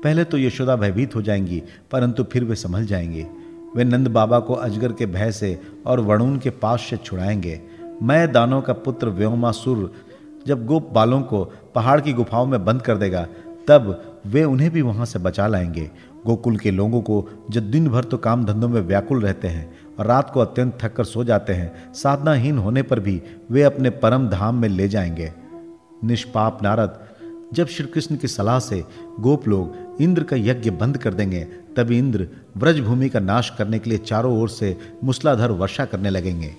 पहले 0.04 0.24
तो 0.24 0.38
यशोदा 0.38 0.76
भयभीत 0.76 1.14
हो 1.14 1.22
जाएँगी, 1.22 1.62
परंतु 1.90 2.24
फिर 2.24 2.44
वे 2.44 2.54
संभल 2.54 2.86
जाएँगे। 2.86 3.26
वे 3.76 3.84
नंद 3.84 4.08
बाबा 4.08 4.38
को 4.38 4.54
अजगर 4.54 4.92
के 4.92 5.06
भय 5.06 5.32
से 5.32 5.58
और 5.86 6.00
वरुण 6.00 6.38
के 6.38 6.50
पास 6.50 6.86
से 6.90 6.96
छुड़ाएँगे। 6.96 7.60
मैं 8.02 8.32
दानों 8.32 8.60
का 8.62 8.72
पुत्र 8.72 9.08
व्योमासुर 9.08 9.92
जब 10.46 10.66
गोप 10.66 10.90
बालों 10.92 11.20
को 11.22 11.44
पहाड़ 11.74 12.00
की 12.00 12.12
गुफाओं 12.12 12.46
में 12.46 12.64
बंद 12.64 12.82
कर 12.82 12.96
देगा, 12.96 13.26
तब 13.68 14.20
वे 14.26 14.44
उन्हें 14.44 14.70
भी 14.70 14.82
वहाँ 14.82 15.06
से 15.06 15.18
बचा 15.18 15.46
लाएँगे। 15.46 15.90
गोकुल 16.26 16.56
के 16.56 16.70
लोगों 16.70 17.00
को 17.00 17.26
जो 17.50 17.60
दिन 17.60 17.88
भर 17.88 18.04
तो 18.04 18.18
काम 18.18 18.44
धंधों 18.44 18.68
में 18.68 18.80
व्याकुल 18.80 19.20
रहते 19.20 19.48
हैं 19.48 19.72
रात 20.00 20.30
को 20.30 20.40
अत्यंत 20.40 20.78
थक 20.82 20.96
कर 20.96 21.04
सो 21.04 21.24
जाते 21.24 21.52
हैं। 21.52 21.94
साधनाहीन 21.94 22.58
होने 22.58 22.82
पर 22.82 23.00
भी 23.00 23.22
वे 23.50 23.62
अपने 23.62 23.90
परम 23.90 24.28
धाम 24.28 24.54
में 24.54 24.68
ले 24.68 24.88
जाएँगे। 24.88 25.32
निष्पाप 26.04 26.62
नारद, 26.62 26.98
जब 27.52 27.66
श्री 27.66 27.86
कृष्ण 27.86 28.16
की 28.16 28.28
सलाह 28.28 28.58
से 28.58 28.84
गोप 29.20 29.48
लोग 29.48 29.72
इंद्र 30.02 30.22
का 30.22 30.36
यज्ञ 30.36 30.70
बंद 30.70 30.98
कर 30.98 31.14
देंगे, 31.14 31.48
तब 31.76 31.90
इंद्र 31.90 32.28
व्रजभूमि 32.56 33.08
का 33.08 33.20
नाश 33.20 33.52
करने 33.58 33.78
के 33.78 33.90
लिए 33.90 33.98
चारों 33.98 34.40
ओर 34.40 34.48
से 34.48 34.78
मूसलाधार 35.04 35.50
वर्षा 35.50 35.84
करने 35.84 36.10
लगेंगे। 36.10 36.54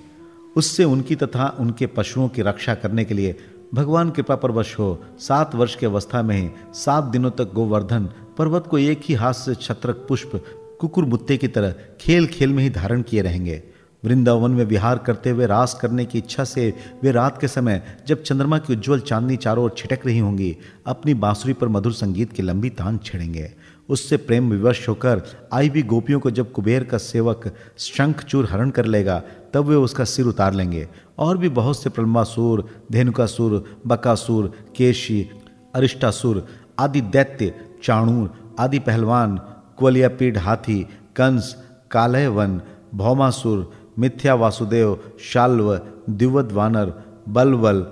उससे 0.58 0.84
उनकी 0.84 1.16
तथा 1.16 1.58
उनके 1.60 1.88
पशुओं 1.88 2.28
की 2.28 2.42
रक्षा 2.42 2.76
करने 2.76 3.06
के 3.06 3.14
लिए 3.14 3.36
भगवान 3.74 4.10
कृपा 4.10 4.36
पर 4.36 4.52
वश 4.52 4.80
हो, 4.80 5.04
सात 5.20 5.56
वर्ष 5.56 5.76
की 5.76 5.86
अवस्था 5.86 6.22
में 6.22 6.38
ही 6.38 6.50
सात 6.74 7.04
दिनों 7.04 7.32
तक 7.32 7.54
गोवर्धन 7.54 8.10
पर्वत 8.38 8.68
को 8.68 8.78
एक 8.78 9.02
ही 9.04 9.16
हाथ 9.16 9.34
से 9.34 9.56
छत्रक 9.56 10.06
पुष्प 10.10 10.46
कुकुर 10.88 11.06
मुत्ते 11.06 11.38
की 11.38 11.48
तरह 11.48 11.76
खेल 12.02 12.28
खेल 12.28 12.50
में 12.50 12.64
ही 12.64 12.70
धारण 12.70 13.02
किए 13.02 13.22
रहेंगे। 13.22 13.64
वृंदावन 14.04 14.52
में 14.52 14.66
विहार 14.66 14.98
करते 14.98 15.30
हुए 15.30 15.46
रास 15.46 15.74
करने 15.82 16.06
की 16.06 16.18
इच्छा 16.18 16.44
से 16.44 16.74
वे 17.04 17.12
रात 17.12 17.42
के 17.42 17.48
समय 17.48 17.82
जब 18.08 18.24
चंद्रमा 18.24 18.58
की 18.58 18.74
उज्जवल 18.74 19.00
चांदनी 19.00 19.38
चारों 19.38 19.64
ओर 19.64 19.76
छिटक 19.78 20.06
रही 20.06 20.20
होंगी, 20.20 20.58
अपनी 20.88 21.14
बांसुरी 21.14 21.54
पर 21.54 21.68
मधुर 21.68 21.94
संगीत 21.94 22.34
की 22.34 22.44
लंबी 22.44 22.70
तान 22.70 22.98
छेड़ेंगे। 22.98 23.52
उससे 23.90 24.18
प्रेम 24.18 24.52
विवश 24.52 24.90
होकर 24.90 25.22
आई 25.54 25.70
भी 25.70 25.82
गोपियों 25.82 26.20
को 26.20 26.32
जब 26.32 26.52
कुबेर 26.52 26.84
का 26.84 26.98
सेवक 26.98 27.56
शंखचूर 27.78 28.48
हरण 28.52 28.70
कर 28.70 28.86
लेगा, 28.86 29.24
तब 29.54 29.66
वे 29.66 29.76
उसका 29.76 30.04
सिर 30.04 30.26
उतार 30.26 30.54
लेंगे। 30.54 30.88
और 31.18 31.38
भी 31.38 31.50
बहुत 31.50 31.84
से 31.84 31.90
प्रलमासुर 31.90 32.70
धेनुकासुर, 32.92 33.80
बकासुर, 33.88 34.54
केशी, 34.76 35.30
अरिष्टासुर, 35.76 36.48
आदि 36.80 37.02
दैत्य, 37.02 37.54
चाणूर 37.84 38.56
आदि 38.60 38.80
पहलवान 38.80 39.40
क्वलियापीठ 39.78 40.38
हाथी, 40.38 40.84
कंस 41.16 41.56
कालयवन 41.92 42.62
भौमासुर, 42.94 43.72
मिथ्या 44.00 44.34
वासुदेव, 44.34 44.98
शाल्व, 45.20 45.78
दिवद 46.10 46.52
वानर, 46.52 46.92
बलवल, 47.28 47.86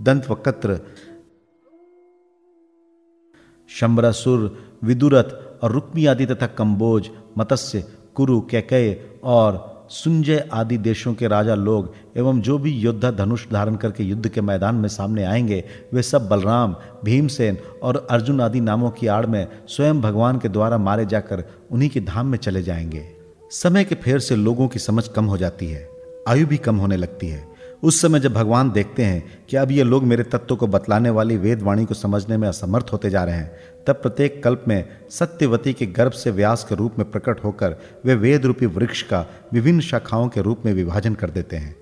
दंतवकत्र, 0.00 0.78
शंबरासुर, 3.68 4.40
विदुरथ 4.84 5.30
और 5.62 5.72
रुक्मी 5.72 6.06
आदि 6.06 6.26
तथा 6.26 6.46
कंबोज, 6.46 7.10
मत्स्य, 7.38 7.84
कुरु, 8.14 8.40
कैकय 8.40 8.92
और 9.24 9.71
सुंजय 9.90 10.48
आदि 10.52 10.76
देशों 10.78 11.14
के 11.14 11.28
राजा 11.28 11.54
लोग 11.54 11.92
एवं 12.16 12.40
जो 12.40 12.58
भी 12.58 12.70
योद्धा 12.70 13.10
धनुष 13.10 13.46
धारण 13.52 13.76
करके 13.76 14.04
युद्ध 14.04 14.28
के 14.28 14.40
मैदान 14.40 14.74
में 14.74 14.88
सामने 14.88 15.24
आएँगे, 15.24 15.64
वे 15.94 16.02
सब 16.02 16.28
बलराम, 16.28 16.76
भीमसेन 17.04 17.58
और 17.82 18.06
अर्जुन 18.10 18.40
आदि 18.40 18.60
नामों 18.60 18.90
की 18.90 19.06
आड़ 19.06 19.26
में 19.26 19.46
स्वयं 19.68 20.00
भगवान 20.00 20.38
के 20.38 20.48
द्वारा 20.48 20.78
मारे 20.78 21.06
जाकर 21.06 21.44
उन्हीं 21.70 21.90
के 21.90 22.00
धाम 22.00 22.26
में 22.26 22.38
चले 22.38 22.62
जाएँगे। 22.62 23.04
समय 23.50 23.84
के 23.84 23.94
फेर 23.94 24.18
से 24.18 24.36
लोगों 24.36 24.68
की 24.68 24.78
समझ 24.78 25.08
कम 25.08 25.24
हो 25.24 25.36
जाती 25.36 25.66
है, 25.66 25.88
आयु 26.28 26.46
भी 26.46 26.56
कम 26.56 26.76
होने 26.76 26.96
लगती 26.96 27.28
है। 27.28 27.51
उस 27.82 28.00
समय 28.00 28.20
जब 28.20 28.32
भगवान 28.32 28.70
देखते 28.70 29.04
हैं 29.04 29.46
कि 29.48 29.56
अब 29.56 29.70
ये 29.70 29.82
लोग 29.82 30.04
मेरे 30.04 30.22
तत्व 30.22 30.56
को 30.56 30.66
बतलाने 30.66 31.10
वाली 31.10 31.36
वेदवाणी 31.36 31.84
को 31.84 31.94
समझने 31.94 32.36
में 32.36 32.48
असमर्थ 32.48 32.86
होते 32.92 33.10
जा 33.10 33.24
रहे 33.24 33.36
हैं, 33.36 33.50
तब 33.86 33.94
प्रत्येक 33.94 34.42
कल्प 34.44 34.64
में 34.68 34.84
सत्यवती 35.10 35.72
के 35.72 35.86
गर्भ 35.86 36.12
से 36.12 36.30
व्यास 36.30 36.64
के 36.64 36.74
रूप 36.74 36.98
में 36.98 37.10
प्रकट 37.10 37.44
होकर 37.44 37.76
वे 38.04 38.14
वेद 38.14 38.46
रूपी 38.46 38.66
वृक्ष 38.66 39.02
का 39.02 39.26
विभिन्न 39.52 39.80
शाखाओं 39.80 40.28
के 40.28 40.40
रूप 40.40 40.62
में 40.66 40.72
विभाजन 40.74 41.14
कर 41.14 41.30
देते 41.30 41.56
हैं। 41.56 41.76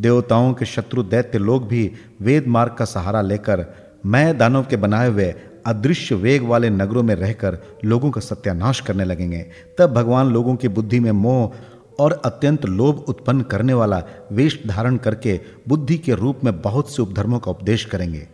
देवताओं 0.00 0.52
के 0.54 0.64
शत्रु 0.64 1.02
दैत्य 1.02 1.38
लोग 1.38 1.68
भी 1.68 1.90
वेद 2.22 2.46
मार्ग 2.46 2.74
का 2.74 2.84
सहारा 2.84 3.20
लेकर 3.20 3.66
मैं 4.06 4.38
दानव 4.38 4.66
के 4.70 4.76
बनाए 4.76 5.08
हुए 5.08 5.34
अदृश्य 5.66 6.14
वेग 6.14 6.42
वाले 6.42 6.70
नगरों 6.70 7.02
में 7.02 7.14
रहकर 7.14 7.58
लोगों 7.84 8.10
का 8.10 8.20
सत्यानाश 8.20 8.80
करने 8.80 9.04
लगेंगे। 9.04 9.46
तब 9.78 9.92
भगवान 9.92 10.32
लोगों 10.32 10.56
की 10.56 10.68
बुद्धि 10.68 11.00
में 11.00 11.12
मोह 11.12 11.52
और 12.00 12.22
अत्यंत 12.24 12.66
लोभ 12.66 13.04
उत्पन्न 13.08 13.40
करने 13.40 13.74
वाला 13.74 14.02
वेश 14.32 14.62
धारण 14.66 14.96
करके 14.96 15.40
बुद्धि 15.68 15.98
के 15.98 16.14
रूप 16.14 16.40
में 16.44 16.62
बहुत 16.62 16.94
से 16.94 17.02
उपधर्मों 17.02 17.38
का 17.38 17.50
उपदेश 17.50 17.84
करेंगे। 17.84 18.28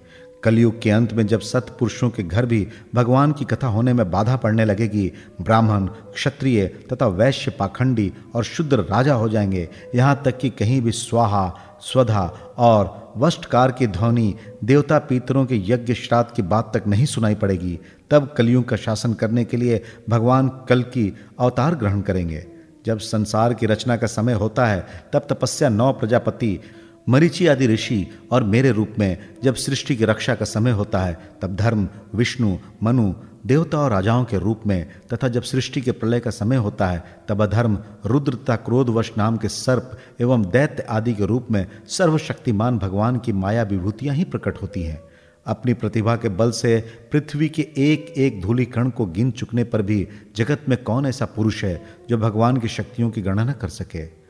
कलयुग 0.44 0.82
के 0.82 0.90
अंत 0.90 1.12
में 1.12 1.26
जब 1.26 1.40
सत्पुरुषों 1.40 2.10
के 2.10 2.22
घर 2.22 2.46
भी 2.46 2.68
भगवान 2.94 3.32
की 3.32 3.44
कथा 3.44 3.66
होने 3.66 3.92
में 3.92 4.10
बाधा 4.10 4.36
पड़ने 4.36 4.64
लगेगी, 4.64 5.12
ब्राह्मण, 5.40 5.86
क्षत्रिय 5.86 6.66
तथा 6.66 7.06
वैश्य 7.06 7.50
पाखंडी 7.50 8.12
और 8.34 8.44
शुद्र 8.44 8.78
राजा 8.78 9.14
हो 9.14 9.28
जाएँगे। 9.28 9.68
यहाँ 9.94 10.22
तक 10.24 10.38
कि 10.38 10.50
कहीं 10.50 10.82
भी 10.82 10.90
स्वाहा, 10.90 11.54
स्वधा 11.80 12.34
और 12.58 13.12
वष्टकार 13.16 13.72
की 13.72 13.86
ध्वनि 13.86 14.34
देवता 14.64 14.98
पितरों 14.98 15.46
के 15.46 15.56
यज्ञ 15.56 15.94
श्राद्ध 15.94 16.34
की 16.34 16.42
बात 16.42 16.76
तक 16.76 16.86
नहीं 16.86 17.06
सुनाई 17.06 17.34
पड़ेगी। 17.34 17.78
तब 18.10 18.34
कलयुग 18.36 18.68
का 18.68 18.76
शासन 18.76 19.12
करने 19.12 19.44
के 19.44 19.56
लिए 19.56 19.82
भगवान 20.10 20.48
कल 20.48 20.82
की 20.82 21.16
अवतार 21.40 21.74
ग्रहण 21.74 22.00
करेंगे। 22.00 22.59
जब 22.86 22.98
संसार 22.98 23.54
की 23.54 23.66
रचना 23.66 23.96
का 23.96 24.06
समय 24.06 24.32
होता 24.32 24.66
है, 24.66 24.86
तब 25.12 25.26
तपस्या 25.30 25.68
नौ 25.68 25.92
प्रजापति, 25.92 26.60
मरीचि 27.08 27.46
आदि 27.46 27.66
ऋषि 27.66 28.06
और 28.32 28.44
मेरे 28.44 28.70
रूप 28.70 28.94
में 28.98 29.18
जब 29.44 29.54
सृष्टि 29.54 29.96
की 29.96 30.04
रक्षा 30.04 30.34
का 30.34 30.44
समय 30.44 30.70
होता 30.70 30.98
है, 30.98 31.18
तब 31.42 31.56
धर्म, 31.56 31.88
विष्णु, 32.14 32.56
मनु, 32.82 33.14
देवता 33.46 33.78
और 33.78 33.90
राजाओं 33.90 34.24
के 34.24 34.38
रूप 34.38 34.60
में 34.66 34.86
तथा 35.12 35.28
जब 35.28 35.42
सृष्टि 35.42 35.80
के 35.80 35.92
प्रलय 35.92 36.20
का 36.20 36.30
समय 36.30 36.56
होता 36.56 36.86
है, 36.86 37.04
तब 37.28 37.42
अधर्म 37.42 37.78
रुद्र 38.06 38.34
तथा 38.34 38.56
क्रोधवश 38.56 39.12
नाम 39.18 39.36
के 39.36 39.48
सर्प 39.48 39.98
एवं 40.20 40.42
दैत्य 40.42 40.82
आदि 40.82 41.14
के 41.14 41.26
रूप 41.26 41.46
में 41.50 41.66
सर्वशक्तिमान 41.88 42.78
भगवान 42.78 43.18
की 43.18 43.32
माया 43.32 43.62
विभूतियाँ 43.62 44.14
ही 44.14 44.24
प्रकट 44.24 44.62
होती 44.62 44.82
हैं। 44.82 45.09
अपनी 45.46 45.74
प्रतिभा 45.74 46.16
के 46.16 46.28
बल 46.28 46.50
से 46.50 46.84
पृथ्वी 47.12 47.48
के 47.48 47.62
एक 47.62 48.14
एक 48.16 48.40
धूली 48.40 48.64
कण 48.64 48.90
को 48.90 49.06
गिन 49.06 49.30
चुकने 49.30 49.64
पर 49.64 49.82
भी 49.82 50.08
जगत 50.36 50.60
में 50.68 50.82
कौन 50.82 51.06
ऐसा 51.06 51.24
पुरुष 51.24 51.64
है 51.64 51.86
जो 52.10 52.18
भगवान 52.18 52.56
की 52.56 52.68
शक्तियों 52.68 53.10
की 53.10 53.22
गणना 53.22 53.52
कर 53.52 53.68
सके? 53.68 54.20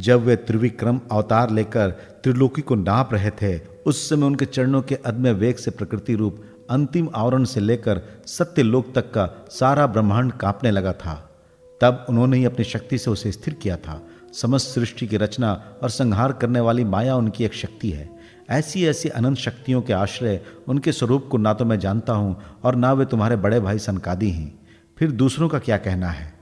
जब 0.00 0.24
वे 0.24 0.36
त्रिविक्रम 0.36 1.00
अवतार 1.12 1.50
लेकर 1.50 1.90
त्रिलोकी 1.90 2.62
को 2.62 2.74
नाप 2.74 3.14
रहे 3.14 3.30
थे, 3.30 3.60
उस 3.86 4.08
समय 4.08 4.26
उनके 4.26 4.44
चरणों 4.44 4.82
के 4.82 4.94
अदम्य 4.94 5.32
वेग 5.32 5.56
से 5.56 5.70
प्रकृति 5.70 6.14
रूप 6.14 6.44
अंतिम 6.70 7.10
आवरण 7.14 7.44
से 7.44 7.60
लेकर 7.60 8.02
सत्य 8.26 8.62
लोक 8.62 8.94
तक 8.94 9.02
का 9.02 9.46
सारा 9.50 9.86
ब्रह्मांड 9.86 10.32
कांपने 10.32 10.70
लगा 10.70 10.92
था। 10.92 11.40
तब 11.80 12.06
उन्होंने 12.08 12.36
ही 12.36 12.44
अपनी 12.44 12.64
शक्ति 12.64 12.98
से 12.98 13.10
उसे 13.10 13.32
स्थिर 13.32 13.54
किया 13.54 13.76
था। 13.76 14.02
समस्त 14.32 14.66
सृष्टि 14.66 15.06
की 15.06 15.16
रचना 15.16 15.78
और 15.82 15.90
संहार 15.90 16.32
करने 16.32 16.60
वाली 16.60 16.84
माया 16.84 17.16
उनकी 17.16 17.44
एक 17.44 17.54
शक्ति 17.54 17.90
है। 17.90 18.17
ऐसी 18.48 18.84
ऐसी 18.86 19.08
अनंत 19.08 19.38
शक्तियों 19.38 19.80
के 19.82 19.92
आश्रय 19.92 20.40
उनके 20.68 20.92
स्वरूप 20.92 21.28
को 21.30 21.38
ना 21.38 21.52
तो 21.54 21.64
मैं 21.64 21.78
जानता 21.78 22.12
हूँ 22.12 22.36
और 22.64 22.74
ना 22.74 22.92
वे 22.92 23.04
तुम्हारे 23.04 23.36
बड़े 23.36 23.60
भाई 23.60 23.78
सनकादी 23.78 24.30
हैं। 24.30 24.52
फिर 24.98 25.10
दूसरों 25.10 25.48
का 25.48 25.58
क्या 25.58 25.76
कहना 25.76 26.08
है? 26.08 26.32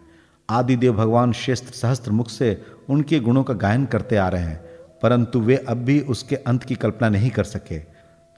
आदिदेव 0.49 0.93
भगवान 0.93 1.33
शेस्त्र 1.33 1.75
सहस्त्र 1.75 2.11
मुख 2.11 2.29
से 2.31 2.63
उनके 2.89 3.21
गुणों 3.21 3.43
का 3.45 3.55
गायन 3.55 3.85
करते 3.87 4.17
आ 4.17 4.29
रहे 4.29 4.43
हैं, 4.43 4.61
परंतु 5.03 5.41
वे 5.41 5.57
अब 5.59 5.77
भी 5.77 6.01
उसके 6.01 6.37
अंत 6.37 6.65
की 6.65 6.75
कल्पना 6.75 7.09
नहीं 7.09 7.31
कर 7.31 7.45
सके। 7.45 7.81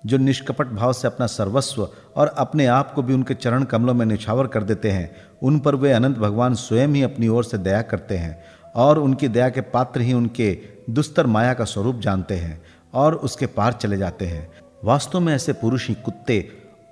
जो 0.05 0.19
निष्कपट 0.19 0.67
भाव 0.67 0.93
से 0.93 1.07
अपना 1.09 1.27
सर्वस्व 1.27 1.89
और 2.17 2.27
अपने 2.29 2.67
आप 2.67 2.93
को 2.93 3.03
भी 3.03 3.15
उनके 3.15 3.35
चरण 3.35 3.65
कमलों 3.65 3.95
में 3.95 4.05
निछावर 4.07 4.47
कर 4.47 4.63
देते 4.63 4.91
हैं, 4.91 5.11
उन 5.43 5.59
पर 5.59 5.75
वे 5.75 5.93
अनंत 5.93 6.19
भगवान 6.19 6.55
स्वयं 6.55 6.89
ही 6.89 7.03
अपनी 7.03 7.29
ओर 7.29 7.45
से 7.45 7.59
दया 7.59 7.83
करते 7.83 8.17
हैं 8.17 8.39
और 8.77 8.99
उनकी 8.99 9.29
दया 9.29 9.49
के 9.49 9.61
पात्र 9.61 10.01
ही 10.01 10.13
उनके 10.13 10.59
दुस्तर 10.91 11.27
माया 11.27 11.55
का 11.55 11.65
स्वरूप 11.65 11.97
जानते 11.97 12.35
हैं। 12.35 12.61
और 12.93 13.15
उसके 13.15 13.47
पार 13.47 13.73
चले 13.73 13.97
जाते 13.97 14.27
हैं। 14.27 14.49
वास्तव 14.85 15.21
में 15.21 15.35
ऐसे 15.35 15.53
पुरुष 15.53 15.89
ही 15.89 15.95
कुत्ते 15.95 16.41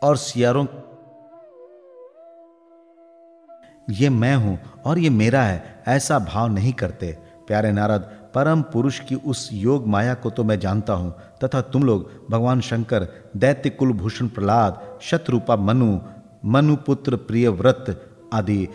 और 0.03 0.17
सियारों 0.17 0.67
ये 3.89 4.09
मैं 4.09 4.35
हूँ 4.37 4.59
और 4.87 4.99
ये 4.99 5.11
मेरा 5.11 5.43
है, 5.43 5.83
ऐसा 5.89 6.19
भाव 6.19 6.49
नहीं 6.49 6.73
करते। 6.73 7.11
प्यारे 7.47 7.71
नारद, 7.73 8.01
परम 8.35 8.63
पुरुष 8.63 8.99
की 9.01 9.15
उस 9.15 9.49
योग 9.53 9.87
माया 9.87 10.15
को 10.15 10.31
तो 10.31 10.45
मैं 10.45 10.59
जानता 10.61 10.93
हूँ, 10.93 11.13
तथा 11.45 11.61
तुम 11.63 11.83
लोग, 11.83 12.11
भगवान 12.31 12.61
शंकर, 12.61 13.07
दैत्य 13.37 13.71
कुलभूषण 13.71 14.29
प्रहलाद, 14.29 14.99
शत्रुपा 15.03 15.57
मनु, 15.57 15.99
मनुपुत्र 16.45 17.17
प्रिय 17.17 17.49
व्रत 17.49 17.85
आदि, 18.35 18.69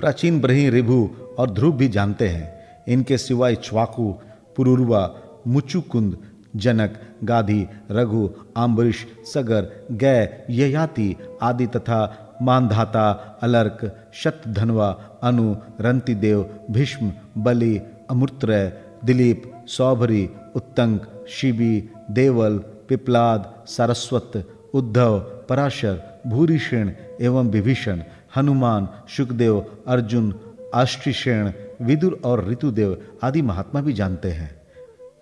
प्राचीन 0.00 0.40
ब्रही 0.40 0.68
रिभु 0.70 1.08
और 1.38 1.50
ध्रुव 1.50 1.76
भी 1.76 1.88
जानते 1.88 2.28
हैं। 2.28 2.84
इनके 2.88 3.18
सिवाय 3.18 3.54
च्वाकु 3.56 4.12
पुरुर्वा 4.56 5.08
मुचुकुंद 5.46 6.16
जनक, 6.56 7.00
गाधी, 7.24 7.68
रघु 7.90 8.30
आम्बरीश 8.56 9.06
सगर, 9.34 9.86
गय, 9.92 10.46
ययाति 10.50 11.16
आदि 11.42 11.66
तथा 11.66 12.20
मानधाता, 12.42 13.10
अलर्क, 13.42 14.08
शतधनवा, 14.14 14.88
अनु, 15.22 15.56
रंतिदेव, 15.80 16.50
भीष्म, 16.70 17.12
बलि 17.38 17.80
अमृत्रय 18.10 18.72
दिलीप, 19.04 19.64
सौभरी, 19.68 20.30
उत्तंक, 20.54 21.26
शिबी, 21.28 21.90
देवल, 22.10 22.58
पिपलाद, 22.58 23.54
सारस्वत, 23.66 24.32
उद्धव, 24.74 25.18
पराशर, 25.18 26.22
भूरिषेण 26.26 26.90
एवं 27.20 27.48
विभीषण, 27.48 28.02
हनुमान 28.36 28.88
सुखदेव 29.16 29.66
अर्जुन 29.86 30.34
आष्टिशेण 30.74 31.52
विदुर 31.82 32.20
और 32.24 32.48
ऋतुदेव 32.48 33.02
आदि 33.22 33.42
महात्मा 33.42 33.80
भी 33.80 33.92
जानते 33.92 34.30
हैं। 34.30 34.53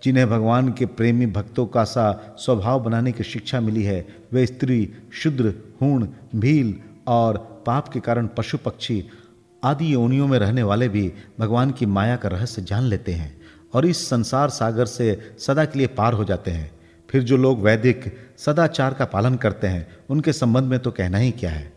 जिन्हें 0.03 0.29
भगवान 0.29 0.71
के 0.71 0.85
प्रेमी 0.85 1.25
भक्तों 1.25 1.65
का 1.65 1.83
सा 1.83 2.35
स्वभाव 2.37 2.83
बनाने 2.83 3.11
की 3.11 3.23
शिक्षा 3.23 3.61
मिली 3.61 3.83
है, 3.83 4.07
वे 4.33 4.45
स्त्री, 4.45 4.93
शुद्र, 5.13 5.53
हूण, 5.81 6.07
भील 6.35 6.75
और 7.07 7.63
पाप 7.65 7.87
के 7.87 7.99
कारण 7.99 8.27
पशु 8.27 8.57
पक्षी 8.57 9.07
आदि 9.63 9.93
योनियों 9.93 10.27
में 10.27 10.39
रहने 10.39 10.63
वाले 10.63 10.89
भी 10.89 11.13
भगवान 11.39 11.71
की 11.71 11.85
माया 11.85 12.15
का 12.15 12.29
रहस्य 12.29 12.61
जान 12.61 12.83
लेते 12.83 13.11
हैं 13.11 13.41
और 13.73 13.85
इस 13.85 14.09
संसार 14.09 14.49
सागर 14.49 14.85
से 14.85 15.35
सदा 15.39 15.65
के 15.65 15.79
लिए 15.79 15.87
पार 15.87 16.13
हो 16.13 16.23
जाते 16.23 16.51
हैं। 16.51 16.71
फिर 17.09 17.23
जो 17.23 17.37
लोग 17.37 17.61
वैदिक 17.61 18.17
सदाचार 18.37 18.93
का 18.93 19.05
पालन 19.05 19.35
करते 19.35 19.67
हैं, 19.67 19.87
उनके 20.09 20.33
संबंध 20.33 20.63
में 20.63 20.79
तो 20.79 20.91
कहना 20.91 21.17
ही 21.17 21.31
क्या 21.31 21.49
है? 21.49 21.73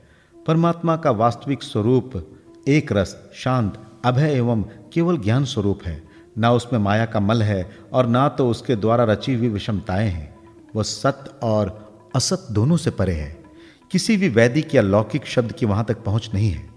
परमात्मा 0.46 0.96
का 0.96 1.10
वास्तविक 1.10 1.62
स्वरूप 1.62 2.36
एक 2.68 2.92
रस, 2.92 3.30
शांत, 3.34 3.86
अभय 4.04 4.32
एवं 4.32 4.62
केवल 4.62 5.18
ज्ञान 5.18 5.44
स्वरूप 5.44 5.80
है। 5.84 6.05
ना 6.38 6.52
उसमें 6.52 6.80
माया 6.80 7.06
का 7.06 7.20
मल 7.20 7.42
है 7.42 7.76
और 7.92 8.06
ना 8.06 8.28
तो 8.28 8.50
उसके 8.50 8.76
द्वारा 8.76 9.04
रची 9.04 9.34
हुई 9.34 9.48
विषमताएँ 9.48 10.08
हैं। 10.08 10.36
वह 10.76 10.82
सत्य 10.82 11.30
और 11.42 11.86
असत 12.16 12.46
दोनों 12.50 12.76
से 12.76 12.90
परे 12.90 13.12
है। 13.12 13.44
किसी 13.90 14.16
भी 14.16 14.28
वैदिक 14.28 14.74
या 14.74 14.82
लौकिक 14.82 15.26
शब्द 15.26 15.52
की 15.52 15.66
वहाँ 15.66 15.84
तक 15.84 16.04
पहुँच 16.04 16.30
नहीं 16.34 16.50
है। 16.50 16.70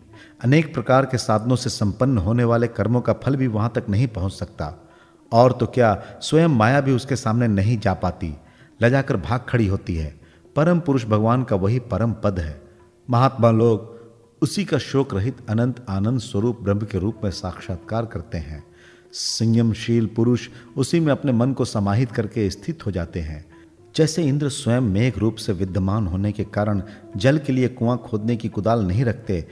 अनेक 0.43 0.73
प्रकार 0.73 1.05
के 1.05 1.17
साधनों 1.17 1.55
से 1.55 1.69
संपन्न 1.69 2.17
होने 2.17 2.43
वाले 2.43 2.67
कर्मों 2.67 3.01
का 3.01 3.13
फल 3.13 3.35
भी 3.35 3.47
वहाँ 3.47 3.71
तक 3.75 3.85
नहीं 3.89 4.07
पहुँच 4.07 4.33
सकता। 4.33 4.89
और 5.33 5.51
तो 5.51 5.65
क्या 5.65 6.03
स्वयं 6.21 6.47
माया 6.47 6.81
भी 6.81 6.91
उसके 6.91 7.15
सामने 7.15 7.47
नहीं 7.47 7.79
जा 7.79 7.93
पाती। 7.93 8.35
लजाकर 8.81 9.17
भाग 9.17 9.45
खड़ी 9.49 9.67
होती 9.67 9.95
है। 9.95 10.21
परम 10.55 10.79
पुरुष 10.79 11.05
भगवान 11.05 11.43
का 11.43 11.55
वही 11.55 11.79
परम 11.79 12.13
पद 12.13 12.39
है। 12.39 12.61
महात्मा 13.09 13.51
लोग 13.51 13.99
उसी 14.41 14.65
का 14.65 14.77
शोक 14.77 15.13
रहित 15.13 15.37
अनंत 15.49 15.85
आनंद 15.89 16.19
स्वरूप 16.19 16.59
ब्रह्म 16.61 16.79
के 16.79 16.97
रूप 16.97 17.21
में 17.23 17.31
साक्षात्कार 17.31 18.05
करते 18.05 18.37
हैं। 18.37 18.68
संयमशील 19.13 20.05
पुरुष 20.05 20.49
उसी 20.77 20.99
में 20.99 21.11
अपने 21.11 21.31
मन 21.31 21.53
को 21.53 21.65
समाहित 21.65 22.11
करके 22.11 22.49
स्थित 22.49 22.85
हो 22.85 22.91
जाते 22.91 23.19
हैं। 23.19 23.45
जैसे 23.95 24.23
इंद्र 24.23 24.49
स्वयं 24.49 24.81
मेघ 24.81 25.17
रूप 25.17 25.35
से 25.35 25.53
विद्यमान 25.53 26.07
होने 26.07 26.31
के 26.31 26.43
कारण 26.43 26.81
जल 27.17 27.37
के 27.37 27.53
लिए 27.53 27.67
कुआँ 27.67 27.97
खोदने 27.97 28.35
की 28.35 28.49
कुदाल 28.49 28.85
नहीं 28.85 29.05
रखते, 29.05 29.45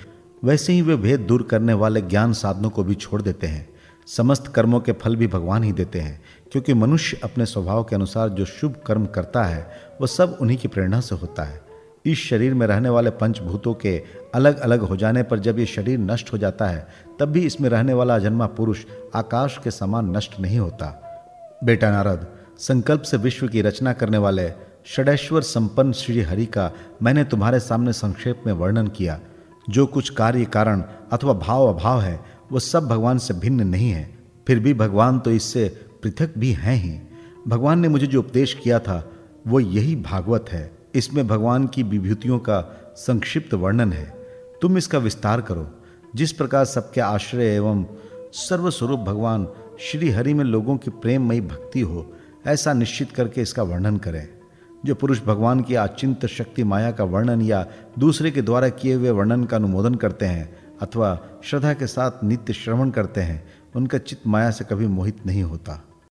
वैसे 0.43 0.73
ही 0.73 0.81
वे 0.81 0.95
भेद 0.95 1.19
दूर 1.19 1.43
करने 1.43 1.73
वाले 1.73 2.01
ज्ञान 2.01 2.33
साधनों 2.33 2.69
को 2.69 2.83
भी 2.83 2.95
छोड़ 2.95 3.21
देते 3.21 3.47
हैं। 3.47 3.67
समस्त 4.07 4.47
कर्मों 4.47 4.79
के 4.79 4.91
फल 4.91 5.15
भी 5.15 5.27
भगवान 5.27 5.63
ही 5.63 5.71
देते 5.71 5.99
हैं, 5.99 6.21
क्योंकि 6.51 6.73
मनुष्य 6.73 7.19
अपने 7.23 7.45
स्वभाव 7.45 7.83
के 7.83 7.95
अनुसार 7.95 8.29
जो 8.29 8.45
शुभ 8.45 8.75
कर्म 8.85 9.05
करता 9.05 9.43
है 9.43 9.67
वह 10.01 10.07
सब 10.07 10.37
उन्हीं 10.41 10.57
की 10.57 10.67
प्रेरणा 10.67 10.99
से 11.01 11.15
होता 11.15 11.43
है। 11.43 11.66
इस 12.07 12.17
शरीर 12.17 12.53
में 12.53 12.67
रहने 12.67 12.89
वाले 12.89 13.09
पंचभूतों 13.09 13.73
के 13.73 14.03
अलग 14.35 14.59
अलग 14.59 14.79
हो 14.79 14.97
जाने 14.97 15.23
पर 15.23 15.39
जब 15.39 15.59
ये 15.59 15.65
शरीर 15.65 15.99
नष्ट 15.99 16.33
हो 16.33 16.37
जाता 16.37 16.65
है, 16.65 16.87
तब 17.19 17.25
भी 17.25 17.45
इसमें 17.45 17.69
रहने 17.69 17.93
वाला 17.93 18.15
अजन्मा 18.15 18.45
पुरुष 18.45 18.85
आकाश 19.15 19.59
के 19.63 19.71
समान 19.71 20.17
नष्ट 20.17 20.39
नहीं 20.39 20.59
होता। 20.59 21.03
बेटा 21.63 21.91
नारद, 21.91 22.27
संकल्प 22.59 23.01
से 23.01 23.17
विश्व 23.17 23.47
की 23.47 23.61
रचना 23.61 23.93
करने 23.93 24.17
वाले 24.17 24.51
षडेश्वर 24.85 25.41
संपन्न 25.41 25.91
श्री 25.91 26.21
हरि 26.21 26.45
का 26.45 26.71
मैंने 27.01 27.23
तुम्हारे 27.23 27.59
सामने 27.59 27.93
संक्षेप 27.93 28.43
में 28.45 28.53
वर्णन 28.53 28.87
किया। 28.87 29.19
जो 29.69 29.85
कुछ 29.85 30.09
कार्य, 30.09 30.45
कारण 30.45 30.83
अथवा 31.11 31.33
भाव 31.33 31.73
अभाव 31.73 32.01
है, 32.01 32.19
वो 32.51 32.59
सब 32.59 32.87
भगवान 32.87 33.17
से 33.17 33.33
भिन्न 33.33 33.67
नहीं 33.67 33.89
है। 33.89 34.17
फिर 34.47 34.59
भी 34.59 34.73
भगवान 34.73 35.19
तो 35.19 35.31
इससे 35.31 35.79
पृथक 36.03 36.33
भी 36.37 36.51
हैं 36.51 36.75
ही। 36.75 36.99
भगवान 37.47 37.79
ने 37.79 37.87
मुझे 37.87 38.07
जो 38.07 38.19
उपदेश 38.19 38.53
किया 38.53 38.79
था, 38.79 39.11
वो 39.47 39.59
यही 39.59 39.95
भागवत 39.95 40.45
है। 40.49 40.76
इसमें 40.97 41.27
भगवान 41.27 41.67
की 41.67 41.83
विभूतियों 41.83 42.39
का 42.39 42.61
संक्षिप्त 42.95 43.53
वर्णन 43.53 43.93
है। 43.93 44.27
तुम 44.61 44.77
इसका 44.77 44.97
विस्तार 44.97 45.41
करो। 45.41 45.71
जिस 46.15 46.31
प्रकार 46.31 46.65
सबके 46.65 47.01
आश्रय 47.01 47.45
एवं 47.45 47.85
सर्वस्वरूप 48.33 48.99
भगवान 48.99 49.47
श्री 49.79 50.09
हरि 50.09 50.33
में 50.33 50.45
लोगों 50.45 50.77
की 50.77 50.91
प्रेममयी 50.91 51.41
भक्ति 51.41 51.81
हो, 51.81 52.13
ऐसा 52.47 52.73
निश्चित 52.73 53.11
करके 53.11 53.41
इसका 53.41 53.63
वर्णन 53.63 53.97
करें। 53.97 54.27
जो 54.85 54.95
पुरुष 54.95 55.21
भगवान 55.23 55.61
की 55.61 55.75
आचिंत 55.75 56.25
शक्ति 56.25 56.63
माया 56.63 56.91
का 56.91 57.03
वर्णन 57.03 57.41
या 57.41 57.67
दूसरे 57.99 58.31
के 58.31 58.41
द्वारा 58.41 58.69
किए 58.69 58.93
हुए 58.93 59.09
वर्णन 59.09 59.43
का 59.43 59.57
अनुमोदन 59.57 59.95
करते 59.95 60.25
हैं, 60.25 60.57
अथवा 60.81 61.19
श्रद्धा 61.43 61.73
के 61.73 61.87
साथ 61.87 62.11
नित्य 62.23 62.53
श्रवण 62.53 62.89
करते 62.89 63.21
हैं, 63.21 63.47
उनका 63.75 63.97
चित्त 63.97 64.27
माया 64.27 64.51
से 64.51 64.65
कभी 64.65 64.87
मोहित 64.87 65.25
नहीं 65.25 65.43
होता। 65.43 65.86